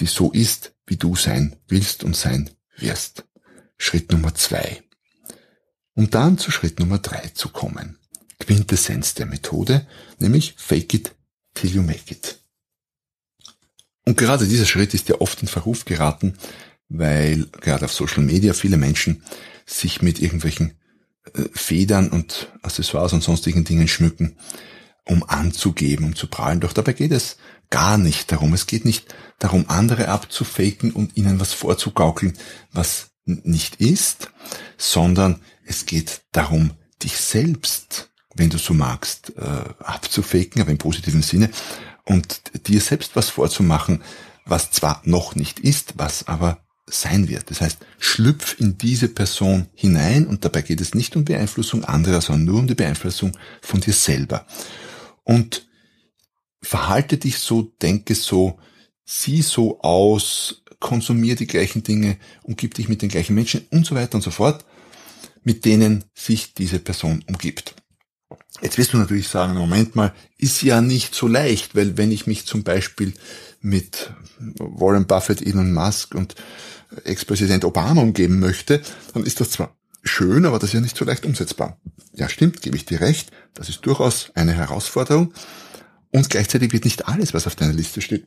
die 0.00 0.06
so 0.06 0.32
ist, 0.32 0.74
wie 0.86 0.96
du 0.96 1.16
sein 1.16 1.56
willst 1.68 2.04
und 2.04 2.16
sein 2.16 2.50
wirst. 2.76 3.24
Schritt 3.76 4.10
Nummer 4.12 4.34
zwei. 4.34 4.82
Um 5.94 6.10
dann 6.10 6.38
zu 6.38 6.50
Schritt 6.50 6.78
Nummer 6.78 6.98
drei 6.98 7.28
zu 7.34 7.48
kommen. 7.48 7.98
Quintessenz 8.40 9.14
der 9.14 9.26
Methode, 9.26 9.86
nämlich 10.18 10.54
fake 10.56 10.94
it 10.94 11.14
till 11.54 11.70
you 11.70 11.82
make 11.82 12.12
it. 12.12 12.38
Und 14.04 14.16
gerade 14.16 14.46
dieser 14.46 14.64
Schritt 14.64 14.94
ist 14.94 15.08
ja 15.08 15.20
oft 15.20 15.42
in 15.42 15.48
Verruf 15.48 15.84
geraten, 15.84 16.34
weil 16.88 17.46
gerade 17.60 17.84
auf 17.84 17.92
Social 17.92 18.22
Media 18.22 18.54
viele 18.54 18.76
Menschen 18.76 19.22
sich 19.66 20.00
mit 20.00 20.20
irgendwelchen 20.20 20.78
äh, 21.34 21.42
Federn 21.52 22.08
und 22.08 22.50
Accessoires 22.62 23.12
und 23.12 23.22
sonstigen 23.22 23.64
Dingen 23.64 23.88
schmücken, 23.88 24.36
um 25.04 25.22
anzugeben, 25.24 26.06
um 26.06 26.16
zu 26.16 26.28
prahlen. 26.28 26.60
Doch 26.60 26.72
dabei 26.72 26.92
geht 26.92 27.12
es 27.12 27.36
gar 27.70 27.98
nicht 27.98 28.32
darum. 28.32 28.54
Es 28.54 28.66
geht 28.66 28.84
nicht 28.84 29.14
darum, 29.38 29.66
andere 29.68 30.08
abzufaken 30.08 30.92
und 30.92 31.16
ihnen 31.16 31.40
was 31.40 31.52
vorzugaukeln, 31.52 32.36
was 32.72 33.10
nicht 33.24 33.76
ist, 33.76 34.30
sondern 34.76 35.40
es 35.64 35.86
geht 35.86 36.22
darum, 36.32 36.72
dich 37.02 37.16
selbst, 37.18 38.10
wenn 38.34 38.50
du 38.50 38.58
so 38.58 38.74
magst, 38.74 39.34
äh, 39.36 39.64
abzufaken, 39.80 40.62
aber 40.62 40.70
im 40.70 40.78
positiven 40.78 41.22
Sinne, 41.22 41.50
und 42.04 42.40
dir 42.66 42.80
selbst 42.80 43.16
was 43.16 43.28
vorzumachen, 43.28 44.02
was 44.46 44.70
zwar 44.70 45.02
noch 45.04 45.34
nicht 45.34 45.60
ist, 45.60 45.94
was 45.98 46.26
aber 46.26 46.64
sein 46.86 47.28
wird. 47.28 47.50
Das 47.50 47.60
heißt, 47.60 47.78
schlüpf 47.98 48.58
in 48.58 48.78
diese 48.78 49.08
Person 49.08 49.66
hinein 49.74 50.26
und 50.26 50.46
dabei 50.46 50.62
geht 50.62 50.80
es 50.80 50.94
nicht 50.94 51.16
um 51.16 51.26
Beeinflussung 51.26 51.84
anderer, 51.84 52.22
sondern 52.22 52.46
nur 52.46 52.60
um 52.60 52.66
die 52.66 52.74
Beeinflussung 52.74 53.36
von 53.60 53.80
dir 53.80 53.92
selber. 53.92 54.46
Und 55.22 55.67
verhalte 56.62 57.18
dich 57.18 57.38
so, 57.38 57.62
denke 57.82 58.14
so, 58.14 58.58
sieh 59.04 59.42
so 59.42 59.80
aus, 59.80 60.62
konsumier 60.80 61.36
die 61.36 61.46
gleichen 61.46 61.82
Dinge, 61.82 62.18
umgib 62.42 62.74
dich 62.74 62.88
mit 62.88 63.02
den 63.02 63.08
gleichen 63.08 63.34
Menschen 63.34 63.66
und 63.70 63.86
so 63.86 63.94
weiter 63.94 64.16
und 64.16 64.22
so 64.22 64.30
fort, 64.30 64.64
mit 65.42 65.64
denen 65.64 66.04
sich 66.14 66.54
diese 66.54 66.78
Person 66.78 67.24
umgibt. 67.26 67.74
Jetzt 68.60 68.76
wirst 68.76 68.92
du 68.92 68.98
natürlich 68.98 69.28
sagen, 69.28 69.54
Moment 69.54 69.94
mal, 69.94 70.12
ist 70.36 70.62
ja 70.62 70.80
nicht 70.80 71.14
so 71.14 71.28
leicht, 71.28 71.74
weil 71.74 71.96
wenn 71.96 72.10
ich 72.10 72.26
mich 72.26 72.44
zum 72.46 72.64
Beispiel 72.64 73.14
mit 73.60 74.12
Warren 74.58 75.06
Buffett, 75.06 75.42
Elon 75.42 75.72
Musk 75.72 76.14
und 76.14 76.34
Ex-Präsident 77.04 77.64
Obama 77.64 78.02
umgeben 78.02 78.40
möchte, 78.40 78.82
dann 79.14 79.24
ist 79.24 79.40
das 79.40 79.50
zwar 79.50 79.76
schön, 80.02 80.44
aber 80.44 80.58
das 80.58 80.70
ist 80.70 80.74
ja 80.74 80.80
nicht 80.80 80.96
so 80.96 81.04
leicht 81.04 81.24
umsetzbar. 81.24 81.78
Ja, 82.14 82.28
stimmt, 82.28 82.62
gebe 82.62 82.76
ich 82.76 82.84
dir 82.84 83.00
recht. 83.00 83.30
Das 83.54 83.68
ist 83.68 83.84
durchaus 83.86 84.30
eine 84.34 84.52
Herausforderung. 84.52 85.32
Und 86.10 86.30
gleichzeitig 86.30 86.72
wird 86.72 86.84
nicht 86.84 87.08
alles, 87.08 87.34
was 87.34 87.46
auf 87.46 87.56
deiner 87.56 87.72
Liste 87.72 88.00
steht, 88.00 88.24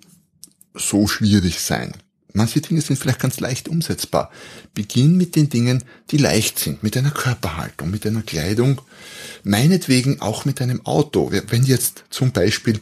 so 0.74 1.08
schwierig 1.08 1.60
sein. 1.60 1.94
Manche 2.34 2.62
Dinge 2.62 2.82
sind 2.82 2.98
vielleicht 2.98 3.20
ganz 3.20 3.40
leicht 3.40 3.68
umsetzbar. 3.68 4.32
Beginn 4.74 5.18
mit 5.18 5.36
den 5.36 5.50
Dingen, 5.50 5.84
die 6.12 6.18
leicht 6.18 6.60
sind, 6.60 6.82
mit 6.82 6.96
deiner 6.96 7.12
Körperhaltung, 7.12 7.92
mit 7.92 8.06
deiner 8.06 8.22
Kleidung, 8.22 8.82
meinetwegen 9.44 10.22
auch 10.22 10.46
mit 10.46 10.60
deinem 10.60 10.86
Auto. 10.86 11.32
Wenn 11.32 11.64
jetzt 11.64 12.06
zum 12.10 12.32
Beispiel 12.32 12.80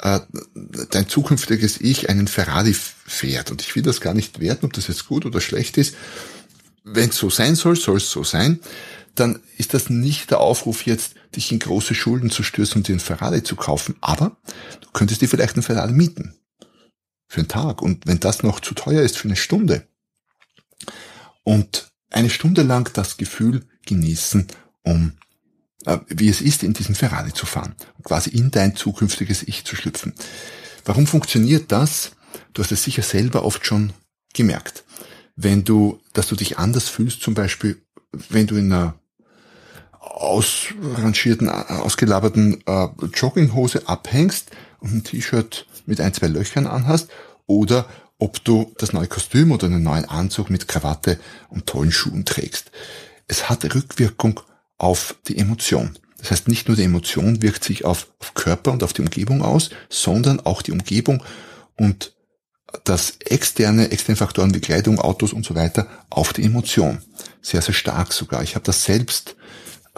äh, 0.00 0.20
dein 0.90 1.08
zukünftiges 1.08 1.80
Ich 1.80 2.08
einen 2.08 2.28
Ferrari 2.28 2.74
fährt, 2.74 3.50
und 3.50 3.60
ich 3.60 3.74
will 3.74 3.82
das 3.82 4.00
gar 4.00 4.14
nicht 4.14 4.40
werten, 4.40 4.64
ob 4.64 4.72
das 4.72 4.88
jetzt 4.88 5.06
gut 5.06 5.26
oder 5.26 5.40
schlecht 5.40 5.76
ist, 5.76 5.94
wenn 6.84 7.10
es 7.10 7.16
so 7.16 7.28
sein 7.28 7.54
soll, 7.56 7.76
soll 7.76 7.98
es 7.98 8.10
so 8.10 8.24
sein, 8.24 8.60
dann 9.20 9.40
ist 9.56 9.74
das 9.74 9.90
nicht 9.90 10.30
der 10.30 10.40
Aufruf 10.40 10.86
jetzt, 10.86 11.14
dich 11.36 11.52
in 11.52 11.58
große 11.58 11.94
Schulden 11.94 12.30
zu 12.30 12.42
stürzen 12.42 12.78
und 12.78 12.88
dir 12.88 12.92
einen 12.92 13.00
Ferrari 13.00 13.42
zu 13.42 13.56
kaufen. 13.56 13.96
Aber 14.00 14.36
du 14.80 14.88
könntest 14.92 15.20
dir 15.20 15.28
vielleicht 15.28 15.54
einen 15.54 15.62
Ferrari 15.62 15.92
mieten. 15.92 16.34
Für 17.28 17.40
einen 17.40 17.48
Tag. 17.48 17.82
Und 17.82 18.06
wenn 18.06 18.20
das 18.20 18.42
noch 18.42 18.60
zu 18.60 18.74
teuer 18.74 19.02
ist 19.02 19.16
für 19.16 19.28
eine 19.28 19.36
Stunde. 19.36 19.86
Und 21.42 21.90
eine 22.10 22.30
Stunde 22.30 22.62
lang 22.62 22.90
das 22.94 23.16
Gefühl 23.16 23.66
genießen, 23.86 24.46
um 24.82 25.12
äh, 25.84 25.98
wie 26.08 26.28
es 26.28 26.40
ist, 26.40 26.62
in 26.62 26.72
diesen 26.72 26.94
Ferrari 26.94 27.32
zu 27.32 27.46
fahren. 27.46 27.74
quasi 28.02 28.30
in 28.30 28.50
dein 28.50 28.76
zukünftiges 28.76 29.42
Ich 29.42 29.64
zu 29.64 29.76
schlüpfen. 29.76 30.14
Warum 30.84 31.06
funktioniert 31.06 31.70
das? 31.70 32.12
Du 32.52 32.62
hast 32.62 32.72
es 32.72 32.84
sicher 32.84 33.02
selber 33.02 33.44
oft 33.44 33.66
schon 33.66 33.92
gemerkt. 34.34 34.84
Wenn 35.36 35.64
du, 35.64 36.00
dass 36.14 36.28
du 36.28 36.36
dich 36.36 36.58
anders 36.58 36.88
fühlst, 36.88 37.22
zum 37.22 37.34
Beispiel, 37.34 37.82
wenn 38.12 38.46
du 38.46 38.56
in 38.56 38.72
einer 38.72 38.97
ausrangierten, 40.00 41.48
ausgelaberten 41.48 42.62
äh, 42.66 42.88
Jogginghose 43.14 43.88
abhängst 43.88 44.50
und 44.80 44.94
ein 44.94 45.04
T-Shirt 45.04 45.66
mit 45.86 46.00
ein, 46.00 46.14
zwei 46.14 46.28
Löchern 46.28 46.66
anhast 46.66 47.08
oder 47.46 47.86
ob 48.18 48.42
du 48.44 48.72
das 48.78 48.92
neue 48.92 49.06
Kostüm 49.06 49.52
oder 49.52 49.66
einen 49.66 49.82
neuen 49.82 50.04
Anzug 50.04 50.50
mit 50.50 50.68
Krawatte 50.68 51.18
und 51.50 51.66
tollen 51.66 51.92
Schuhen 51.92 52.24
trägst. 52.24 52.70
Es 53.28 53.48
hat 53.48 53.64
Rückwirkung 53.74 54.40
auf 54.76 55.16
die 55.28 55.38
Emotion. 55.38 55.98
Das 56.18 56.32
heißt, 56.32 56.48
nicht 56.48 56.66
nur 56.66 56.76
die 56.76 56.82
Emotion 56.82 57.42
wirkt 57.42 57.62
sich 57.62 57.84
auf, 57.84 58.08
auf 58.18 58.34
Körper 58.34 58.72
und 58.72 58.82
auf 58.82 58.92
die 58.92 59.02
Umgebung 59.02 59.42
aus, 59.42 59.70
sondern 59.88 60.40
auch 60.40 60.62
die 60.62 60.72
Umgebung 60.72 61.22
und 61.76 62.12
das 62.84 63.14
externe, 63.20 63.90
externe 63.90 64.16
Faktoren 64.16 64.54
wie 64.54 64.60
Kleidung, 64.60 64.98
Autos 64.98 65.32
und 65.32 65.44
so 65.44 65.54
weiter 65.54 65.86
auf 66.10 66.32
die 66.32 66.42
Emotion. 66.42 67.02
Sehr, 67.40 67.62
sehr 67.62 67.74
stark 67.74 68.12
sogar. 68.12 68.42
Ich 68.42 68.56
habe 68.56 68.64
das 68.64 68.84
selbst 68.84 69.36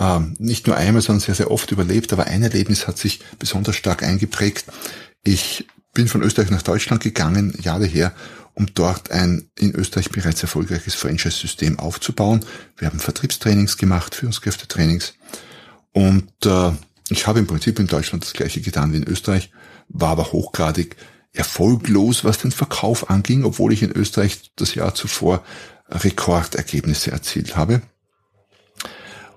ähm, 0.00 0.34
nicht 0.38 0.66
nur 0.66 0.76
einmal, 0.76 1.02
sondern 1.02 1.20
sehr, 1.20 1.34
sehr 1.34 1.50
oft 1.50 1.70
überlebt, 1.70 2.12
aber 2.12 2.26
ein 2.26 2.42
Erlebnis 2.42 2.88
hat 2.88 2.98
sich 2.98 3.20
besonders 3.38 3.76
stark 3.76 4.02
eingeprägt. 4.02 4.64
Ich 5.22 5.66
bin 5.92 6.08
von 6.08 6.22
Österreich 6.22 6.50
nach 6.50 6.62
Deutschland 6.62 7.02
gegangen, 7.02 7.54
Jahre 7.60 7.86
her, 7.86 8.12
um 8.54 8.66
dort 8.74 9.10
ein 9.10 9.50
in 9.58 9.74
Österreich 9.74 10.10
bereits 10.10 10.42
erfolgreiches 10.42 10.94
Franchise-System 10.94 11.78
aufzubauen. 11.78 12.44
Wir 12.78 12.88
haben 12.88 12.98
Vertriebstrainings 12.98 13.76
gemacht, 13.76 14.14
Führungskräftetrainings 14.14 15.14
und 15.92 16.32
äh, 16.46 16.72
Ich 17.10 17.26
habe 17.26 17.40
im 17.40 17.46
Prinzip 17.46 17.78
in 17.80 17.88
Deutschland 17.88 18.24
das 18.24 18.32
gleiche 18.32 18.60
getan 18.60 18.92
wie 18.92 18.98
in 18.98 19.08
Österreich, 19.08 19.50
war 19.88 20.10
aber 20.10 20.32
hochgradig 20.32 20.96
erfolglos, 21.32 22.24
was 22.24 22.38
den 22.38 22.52
Verkauf 22.52 23.10
anging, 23.10 23.44
obwohl 23.44 23.72
ich 23.72 23.82
in 23.82 23.92
Österreich 23.92 24.52
das 24.56 24.74
Jahr 24.76 24.94
zuvor 24.94 25.44
Rekordergebnisse 25.88 27.10
erzielt 27.10 27.56
habe. 27.56 27.82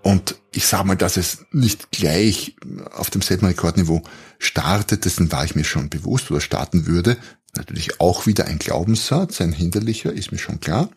Und 0.04 0.36
ich 0.52 0.68
sage 0.68 0.86
mal, 0.86 0.98
dass 0.98 1.16
es 1.16 1.46
nicht 1.52 1.92
gleich 1.92 2.58
auf 2.92 3.10
demselben 3.10 3.48
Rekordniveau 3.48 4.04
startet, 4.38 5.06
dessen 5.06 5.32
war 5.32 5.46
ich 5.46 5.56
mir 5.56 5.64
schon 5.64 5.90
bewusst 5.90 6.30
oder 6.30 6.42
starten 6.42 6.86
würde. 6.86 7.18
Natürlich 7.56 8.02
auch 8.02 8.28
wieder 8.28 8.46
ein 8.46 8.60
Glaubenssatz, 8.60 9.40
ein 9.40 9.54
hinderlicher, 9.54 10.12
ist 10.12 10.34
mir 10.34 10.40
schon 10.40 10.60
klar. 10.60 10.90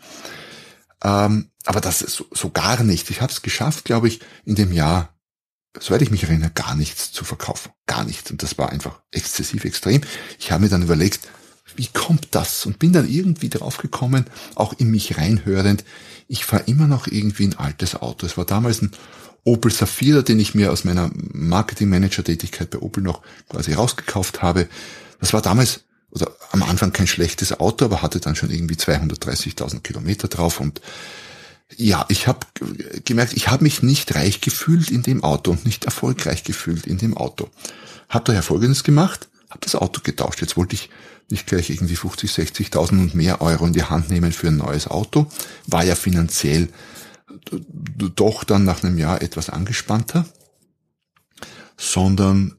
Ähm, 1.05 1.51
aber 1.65 1.81
das 1.81 2.01
so, 2.01 2.27
so 2.33 2.51
gar 2.51 2.83
nicht. 2.83 3.09
Ich 3.11 3.21
habe 3.21 3.33
es 3.33 3.43
geschafft, 3.43 3.85
glaube 3.85 4.09
ich, 4.09 4.21
in 4.45 4.57
dem 4.57 4.73
Jahr, 4.73 5.17
soweit 5.79 6.03
ich 6.03 6.11
mich 6.11 6.25
erinnere, 6.25 6.51
gar 6.51 6.75
nichts 6.75 7.13
zu 7.13 7.25
verkaufen. 7.25 7.71
Gar 7.87 8.05
nichts. 8.05 8.33
Und 8.33 8.43
das 8.43 8.59
war 8.59 8.71
einfach 8.71 9.03
exzessiv 9.13 9.65
extrem. 9.65 10.01
Ich 10.41 10.51
habe 10.51 10.65
mir 10.65 10.69
dann 10.69 10.83
überlegt, 10.83 11.29
wie 11.77 11.89
kommt 11.93 12.29
das? 12.33 12.67
Und 12.67 12.79
bin 12.79 12.93
dann 12.93 13.09
irgendwie 13.09 13.49
drauf 13.49 13.79
gekommen, 13.79 14.27
auch 14.55 14.73
in 14.79 14.91
mich 14.91 15.19
reinhörend, 15.19 15.85
ich 16.29 16.45
fahre 16.45 16.65
immer 16.67 16.87
noch 16.87 17.07
irgendwie 17.07 17.45
ein 17.45 17.59
altes 17.59 17.95
Auto. 17.95 18.27
Es 18.27 18.37
war 18.37 18.45
damals 18.45 18.83
ein 18.83 18.91
Opel 19.45 19.71
Safira, 19.71 20.23
den 20.23 20.41
ich 20.41 20.55
mir 20.55 20.73
aus 20.73 20.85
meiner 20.85 21.11
Marketing-Manager-Tätigkeit 21.15 22.71
bei 22.71 22.79
Opel 22.79 23.03
noch 23.03 23.23
quasi 23.49 23.75
rausgekauft 23.75 24.43
habe. 24.43 24.69
Das 25.21 25.33
war 25.33 25.41
damals 25.41 25.85
oder 26.11 26.33
am 26.53 26.63
Anfang 26.63 26.93
kein 26.93 27.07
schlechtes 27.07 27.61
Auto, 27.61 27.85
aber 27.85 28.03
hatte 28.03 28.21
dann 28.21 28.37
schon 28.37 28.51
irgendwie 28.51 28.75
230.000 28.75 29.81
Kilometer 29.81 30.29
drauf 30.29 30.61
und 30.61 30.81
ja, 31.77 32.07
ich 32.09 32.29
habe 32.29 32.47
gemerkt, 33.05 33.35
ich 33.35 33.49
habe 33.49 33.65
mich 33.65 33.83
nicht 33.83 34.15
reich 34.15 34.41
gefühlt 34.41 34.91
in 34.91 35.03
dem 35.03 35.25
Auto 35.25 35.51
und 35.51 35.67
nicht 35.67 35.85
erfolgreich 35.85 36.45
gefühlt 36.45 36.87
in 36.87 36.99
dem 36.99 37.17
Auto. 37.17 37.51
Hab 38.09 38.25
daher 38.25 38.45
Folgendes 38.45 38.85
gemacht, 38.85 39.29
habe 39.57 39.65
das 39.65 39.75
Auto 39.75 40.01
getauscht. 40.03 40.41
Jetzt 40.41 40.57
wollte 40.57 40.75
ich 40.75 40.91
nicht 41.31 41.47
gleich 41.47 41.71
irgendwie 41.71 41.97
50, 41.97 42.31
60.000 42.31 42.91
und 42.91 43.15
mehr 43.15 43.41
Euro 43.41 43.67
in 43.67 43.73
die 43.73 43.83
Hand 43.83 44.11
nehmen 44.11 44.33
für 44.33 44.49
ein 44.49 44.57
neues 44.57 44.87
Auto. 44.87 45.27
War 45.67 45.85
ja 45.85 45.95
finanziell 45.95 46.69
doch 48.15 48.45
dann 48.45 48.65
nach 48.65 48.85
einem 48.85 48.99
Jahr 48.99 49.23
etwas 49.23 49.51
angespannter, 49.51 50.27
sondern 51.77 52.57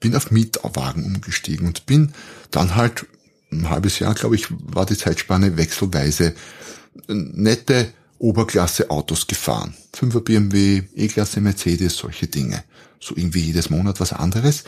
bin 0.00 0.16
auf 0.16 0.30
Mietwagen 0.30 1.04
umgestiegen 1.04 1.66
und 1.66 1.86
bin 1.86 2.12
dann 2.50 2.74
halt 2.74 3.06
ein 3.52 3.68
halbes 3.68 3.98
Jahr, 3.98 4.14
glaube 4.14 4.36
ich, 4.36 4.46
war 4.50 4.86
die 4.86 4.96
Zeitspanne 4.96 5.56
wechselweise 5.56 6.34
nette 7.08 7.92
Oberklasse 8.18 8.90
Autos 8.90 9.26
gefahren. 9.26 9.74
5er 9.94 10.20
BMW, 10.20 10.82
E-Klasse 10.94 11.40
Mercedes, 11.40 11.96
solche 11.96 12.26
Dinge. 12.26 12.64
So 13.00 13.16
irgendwie 13.16 13.40
jedes 13.40 13.70
Monat 13.70 13.98
was 13.98 14.12
anderes. 14.12 14.64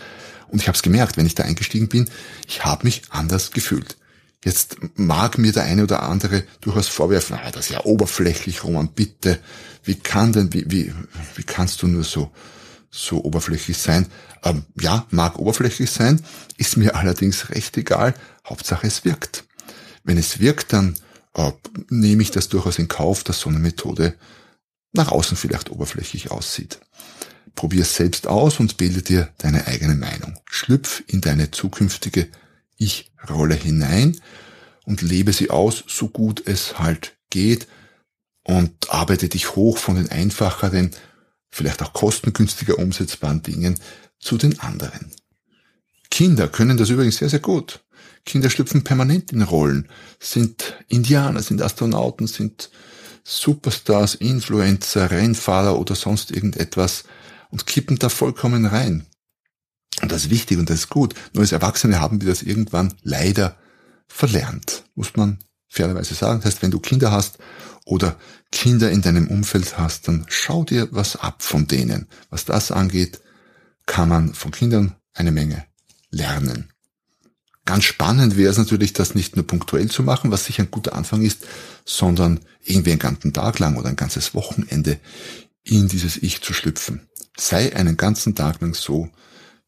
Und 0.49 0.61
ich 0.61 0.69
habe 0.69 0.77
es 0.77 0.83
gemerkt, 0.83 1.17
wenn 1.17 1.27
ich 1.27 1.35
da 1.35 1.45
eingestiegen 1.45 1.89
bin, 1.89 2.09
ich 2.47 2.65
habe 2.65 2.85
mich 2.85 3.03
anders 3.11 3.51
gefühlt. 3.51 3.97
Jetzt 4.45 4.77
mag 4.97 5.39
mir 5.39 5.53
der 5.53 5.65
eine 5.65 5.85
oder 5.85 6.03
andere 6.03 6.43
durchaus 6.61 6.89
vorwerfen, 6.89 7.37
ah, 7.37 7.51
das 7.53 7.67
ist 7.67 7.73
ja 7.73 7.85
oberflächlich, 7.85 8.65
Roman, 8.65 8.89
bitte. 8.89 9.39
Wie 9.85 9.95
kann 9.95 10.33
denn, 10.33 10.53
wie, 10.53 10.69
wie, 10.69 10.93
wie 11.37 11.45
kannst 11.45 11.83
du 11.83 11.87
nur 11.87 12.03
so, 12.03 12.31
so 12.91 13.23
oberflächlich 13.23 13.79
sein? 13.79 14.07
Ähm, 14.43 14.65
ja, 14.81 15.07
mag 15.11 15.39
oberflächlich 15.39 15.91
sein, 15.91 16.21
ist 16.57 16.77
mir 16.77 16.97
allerdings 16.97 17.51
recht 17.51 17.77
egal. 17.77 18.15
Hauptsache 18.45 18.87
es 18.87 19.05
wirkt. 19.05 19.45
Wenn 20.03 20.19
es 20.19 20.41
wirkt, 20.41 20.73
dann 20.73 20.97
äh, 21.35 21.53
nehme 21.89 22.23
ich 22.23 22.33
das 22.33 22.49
durchaus 22.49 22.81
in 22.81 22.89
Kauf, 22.89 23.23
dass 23.23 23.41
so 23.41 23.49
eine 23.49 23.61
Methode 23.61 24.15
nach 24.93 25.13
außen 25.13 25.37
vielleicht 25.37 25.71
oberflächlich 25.71 26.31
aussieht. 26.33 26.81
Probier 27.55 27.83
es 27.83 27.97
selbst 27.97 28.27
aus 28.27 28.61
und 28.61 28.77
bilde 28.77 29.03
dir 29.03 29.29
deine 29.39 29.67
eigene 29.67 29.95
Meinung. 29.95 30.39
Schlüpf 30.47 31.03
in 31.07 31.21
deine 31.21 31.51
zukünftige 31.51 32.29
Ich-Rolle 32.77 33.55
hinein 33.55 34.21
und 34.85 35.03
lebe 35.03 35.33
sie 35.33 35.51
aus, 35.51 35.85
so 35.87 36.09
gut 36.09 36.43
es 36.47 36.79
halt 36.79 37.17
geht 37.31 37.69
und 38.45 38.91
arbeite 38.91 39.29
dich 39.29 39.55
hoch 39.55 39.79
von 39.79 39.97
den 39.97 40.11
einfacheren, 40.11 40.91
vielleicht 41.51 41.83
auch 41.83 41.93
kostengünstiger 41.93 42.79
umsetzbaren 42.79 43.43
Dingen 43.43 43.79
zu 44.19 44.39
den 44.39 44.59
anderen. 44.61 45.13
Kinder 46.11 46.49
können 46.49 46.77
das 46.77 46.91
übrigens 46.91 47.17
sehr, 47.17 47.29
sehr 47.29 47.41
gut. 47.41 47.81
Kinder 48.25 48.51
schlüpfen 48.51 48.85
permanent 48.85 49.33
in 49.33 49.43
Rollen, 49.43 49.89
sind 50.21 50.75
Indianer, 50.89 51.43
sind 51.43 51.63
Astronauten, 51.63 52.27
sind 52.27 52.71
Superstars, 53.25 54.15
Influencer, 54.17 55.11
Rennfahrer 55.11 55.79
oder 55.79 55.95
sonst 55.95 56.31
irgendetwas 56.31 57.05
und 57.53 57.67
kippen 57.67 57.99
da 57.99 58.09
vollkommen 58.09 58.67
rein. 58.67 59.07
Und 60.01 60.11
das 60.11 60.25
ist 60.25 60.31
wichtig 60.31 60.59
und 60.59 60.71
das 60.71 60.81
ist 60.81 60.89
gut. 60.89 61.15
Nur 61.35 61.43
als 61.43 61.53
Erwachsene 61.53 62.01
haben 62.01 62.21
wir 62.21 62.29
das 62.29 62.43
irgendwann 62.43 62.95
leider 63.03 63.57
verlernt, 64.09 64.85
muss 64.95 65.15
man 65.17 65.39
fairerweise 65.69 66.15
sagen. 66.15 66.41
Das 66.41 66.47
heißt, 66.47 66.63
wenn 66.63 66.71
du 66.71 66.81
Kinder 66.81 67.13
hast 67.13 67.39
oder 67.85 68.17
Kinder 68.51 68.91
in 68.91 69.03
deinem 69.03 69.29
Umfeld 69.29 69.79
hast, 69.79 70.09
dann 70.09 70.25
schau 70.29 70.65
dir 70.65 70.89
was 70.91 71.17
ab 71.17 71.43
von 71.43 71.67
denen. 71.67 72.09
Was 72.31 72.47
das 72.47 72.73
angeht, 72.73 73.21
kann 73.87 74.09
man 74.09 74.35
von 74.35 74.51
Kindern 74.51 74.97
eine 75.13 75.31
Menge 75.31 75.65
lernen. 76.11 76.73
Ganz 77.65 77.85
spannend 77.85 78.37
wäre 78.37 78.51
es 78.51 78.59
natürlich, 78.59 78.93
das 78.93 79.15
nicht 79.15 79.37
nur 79.37 79.47
punktuell 79.47 79.89
zu 79.89 80.03
machen, 80.03 80.33
was 80.33 80.47
sicher 80.47 80.65
ein 80.65 80.71
guter 80.71 80.95
Anfang 80.95 81.23
ist, 81.23 81.47
sondern 81.85 82.41
irgendwie 82.65 82.91
einen 82.91 82.99
ganzen 82.99 83.33
Tag 83.33 83.59
lang 83.61 83.77
oder 83.77 83.89
ein 83.89 83.97
ganzes 83.97 84.35
Wochenende 84.35 84.99
in 85.65 85.89
dieses 85.89 86.17
Ich 86.17 86.43
zu 86.43 86.53
schlüpfen. 86.53 87.09
Sei 87.37 87.75
einen 87.75 87.97
ganzen 87.97 88.35
Tag 88.35 88.61
lang 88.61 88.75
so, 88.75 89.11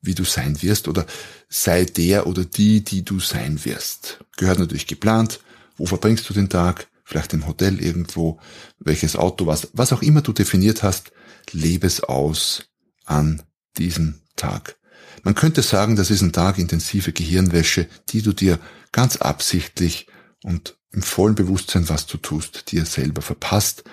wie 0.01 0.15
du 0.15 0.25
sein 0.25 0.61
wirst 0.63 0.89
oder 0.89 1.07
sei 1.49 1.85
der 1.85 2.27
oder 2.27 2.45
die, 2.45 2.85
die 2.85 3.05
du 3.05 3.21
sein 3.21 3.65
wirst. 3.65 4.21
Gehört 4.37 4.59
natürlich 4.59 4.87
geplant. 4.87 5.41
Wo 5.77 5.87
verbringst 5.87 6.29
du 6.29 6.35
den 6.35 6.49
Tag? 6.49 6.89
Vielleicht 7.05 7.33
im 7.33 7.47
Hotel 7.47 7.81
irgendwo. 7.81 8.39
Welches 8.79 9.17
Auto, 9.17 9.47
was, 9.47 9.69
was 9.73 9.93
auch 9.93 10.03
immer 10.03 10.21
du 10.21 10.33
definiert 10.33 10.83
hast. 10.83 11.13
Lebe 11.53 11.87
es 11.87 12.03
aus 12.03 12.67
an 13.05 13.43
diesem 13.77 14.21
Tag. 14.37 14.77
Man 15.23 15.35
könnte 15.35 15.63
sagen, 15.63 15.97
das 15.97 16.11
ist 16.11 16.23
ein 16.23 16.33
Tag 16.33 16.59
intensive 16.59 17.13
Gehirnwäsche, 17.13 17.87
die 18.11 18.23
du 18.23 18.33
dir 18.33 18.59
ganz 18.93 19.17
absichtlich 19.17 20.07
und 20.43 20.77
im 20.91 21.03
vollen 21.03 21.35
Bewusstsein, 21.35 21.89
was 21.89 22.07
du 22.07 22.19
tust, 22.19 22.71
dir 22.71 22.85
selber 22.85 23.23
verpasst. 23.23 23.85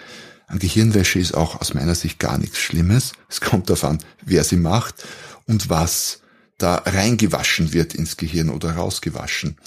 An 0.52 0.60
Gehirnwäsche 0.60 1.20
ist 1.20 1.34
auch 1.34 1.62
aus 1.62 1.74
meiner 1.74 1.96
Sicht 1.96 2.20
gar 2.20 2.38
nichts 2.38 2.60
Schlimmes. 2.60 3.14
Es 3.30 3.42
kommt 3.42 3.70
darauf 3.70 3.86
an, 3.86 4.00
wer 4.22 4.44
sie 4.44 4.58
macht 4.58 5.04
und 5.46 5.70
was 5.70 6.20
da 6.58 6.76
reingewaschen 6.76 7.74
wird 7.74 7.96
ins 7.96 8.18
Gehirn 8.18 8.50
oder 8.50 8.74
rausgewaschen. 8.76 9.58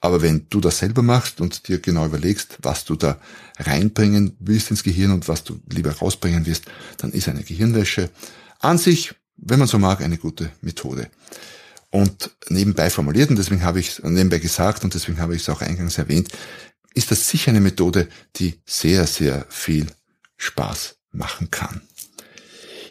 Aber 0.00 0.20
wenn 0.20 0.46
du 0.50 0.60
das 0.60 0.78
selber 0.78 1.02
machst 1.02 1.40
und 1.40 1.68
dir 1.68 1.78
genau 1.78 2.04
überlegst, 2.06 2.58
was 2.60 2.84
du 2.84 2.96
da 2.96 3.18
reinbringen 3.58 4.36
willst 4.40 4.70
ins 4.70 4.82
Gehirn 4.82 5.12
und 5.12 5.28
was 5.28 5.44
du 5.44 5.60
lieber 5.70 5.92
rausbringen 5.92 6.44
wirst, 6.44 6.64
dann 6.98 7.12
ist 7.12 7.28
eine 7.28 7.44
Gehirnwäsche 7.44 8.10
an 8.58 8.78
sich 8.78 9.14
wenn 9.42 9.58
man 9.58 9.68
so 9.68 9.78
mag, 9.78 10.00
eine 10.00 10.18
gute 10.18 10.50
Methode. 10.60 11.08
Und 11.90 12.30
nebenbei 12.48 12.88
formuliert, 12.88 13.30
und 13.30 13.36
deswegen 13.36 13.64
habe 13.64 13.80
ich 13.80 13.88
es 13.90 14.02
nebenbei 14.02 14.38
gesagt 14.38 14.84
und 14.84 14.94
deswegen 14.94 15.18
habe 15.18 15.36
ich 15.36 15.42
es 15.42 15.48
auch 15.48 15.60
eingangs 15.60 15.98
erwähnt, 15.98 16.28
ist 16.94 17.10
das 17.10 17.28
sicher 17.28 17.50
eine 17.50 17.60
Methode, 17.60 18.08
die 18.36 18.60
sehr, 18.64 19.06
sehr 19.06 19.46
viel 19.48 19.86
Spaß 20.42 20.96
machen 21.12 21.50
kann. 21.50 21.82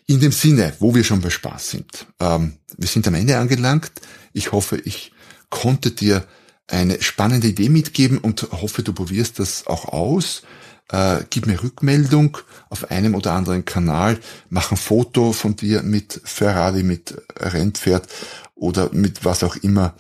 In 0.08 0.20
dem 0.20 0.32
Sinne, 0.32 0.74
wo 0.80 0.94
wir 0.96 1.04
schon 1.04 1.22
bei 1.22 1.30
Spaß 1.30 1.70
sind, 1.72 2.08
ähm, 2.20 2.58
wir 2.78 2.88
sind 2.88 3.08
am 3.08 3.16
Ende 3.16 3.38
angelangt. 3.38 3.92
Ich 4.34 4.52
hoffe, 4.52 4.78
ich 4.78 5.12
konnte 5.50 5.92
dir 5.92 6.26
eine 6.68 7.02
spannende 7.02 7.48
Idee 7.48 7.70
mitgeben 7.70 8.18
und 8.18 8.48
hoffe, 8.52 8.84
du 8.84 8.94
probierst 8.94 9.40
das 9.40 9.68
auch 9.68 9.86
aus 9.86 10.44
äh, 10.92 11.24
gib 11.30 11.48
mir 11.48 11.62
Rückmeldung 11.64 12.38
auf 12.70 12.92
einem 12.92 13.16
oder 13.16 13.34
anderen 13.34 13.66
Kanal, 13.66 14.20
mach 14.50 14.72
ein 14.72 14.78
Foto 14.78 15.32
von 15.32 15.56
dir 15.56 15.84
mit 15.84 16.22
Ferrari, 16.24 16.84
mit 16.84 17.16
Rennpferd 17.38 18.08
oder 18.56 18.90
mit 18.94 19.24
was 19.26 19.44
auch 19.44 19.56
immer 19.56 19.96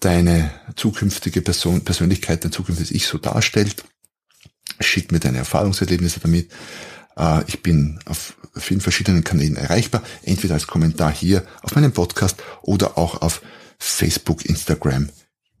deine 0.00 0.50
zukünftige 0.74 1.42
Person, 1.42 1.82
Persönlichkeit, 1.82 2.44
dein 2.44 2.52
zukünftiges 2.52 2.90
Ich 2.90 3.06
so 3.06 3.18
darstellt. 3.18 3.84
Schick 4.82 5.12
mir 5.12 5.20
deine 5.20 5.38
Erfahrungserlebnisse 5.38 6.20
damit. 6.20 6.50
Äh, 7.16 7.42
ich 7.46 7.62
bin 7.62 8.00
auf 8.06 8.36
vielen 8.56 8.80
verschiedenen 8.80 9.24
Kanälen 9.24 9.56
erreichbar, 9.56 10.02
entweder 10.22 10.54
als 10.54 10.66
Kommentar 10.66 11.12
hier 11.12 11.44
auf 11.62 11.74
meinem 11.74 11.92
Podcast 11.92 12.42
oder 12.62 12.98
auch 12.98 13.22
auf 13.22 13.42
Facebook, 13.78 14.44
Instagram, 14.44 15.08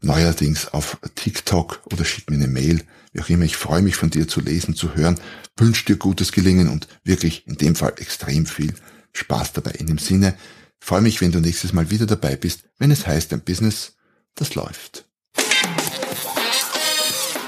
neuerdings 0.00 0.68
auf 0.68 0.98
TikTok 1.14 1.80
oder 1.92 2.04
schick 2.04 2.28
mir 2.30 2.36
eine 2.36 2.48
Mail 2.48 2.84
wie 3.12 3.20
auch 3.20 3.28
immer, 3.28 3.44
ich 3.44 3.56
freue 3.56 3.82
mich 3.82 3.96
von 3.96 4.10
dir 4.10 4.26
zu 4.26 4.40
lesen, 4.40 4.74
zu 4.74 4.94
hören, 4.94 5.20
wünsche 5.56 5.84
dir 5.84 5.96
gutes 5.96 6.32
Gelingen 6.32 6.68
und 6.68 6.88
wirklich 7.04 7.46
in 7.46 7.56
dem 7.56 7.74
Fall 7.74 7.94
extrem 7.98 8.46
viel 8.46 8.74
Spaß 9.12 9.52
dabei. 9.52 9.72
In 9.72 9.86
dem 9.86 9.98
Sinne, 9.98 10.34
freue 10.80 11.02
mich, 11.02 11.20
wenn 11.20 11.32
du 11.32 11.40
nächstes 11.40 11.72
Mal 11.72 11.90
wieder 11.90 12.06
dabei 12.06 12.36
bist, 12.36 12.64
wenn 12.78 12.90
es 12.90 13.06
heißt, 13.06 13.32
ein 13.32 13.42
Business, 13.42 13.96
das 14.34 14.54
läuft. 14.54 15.06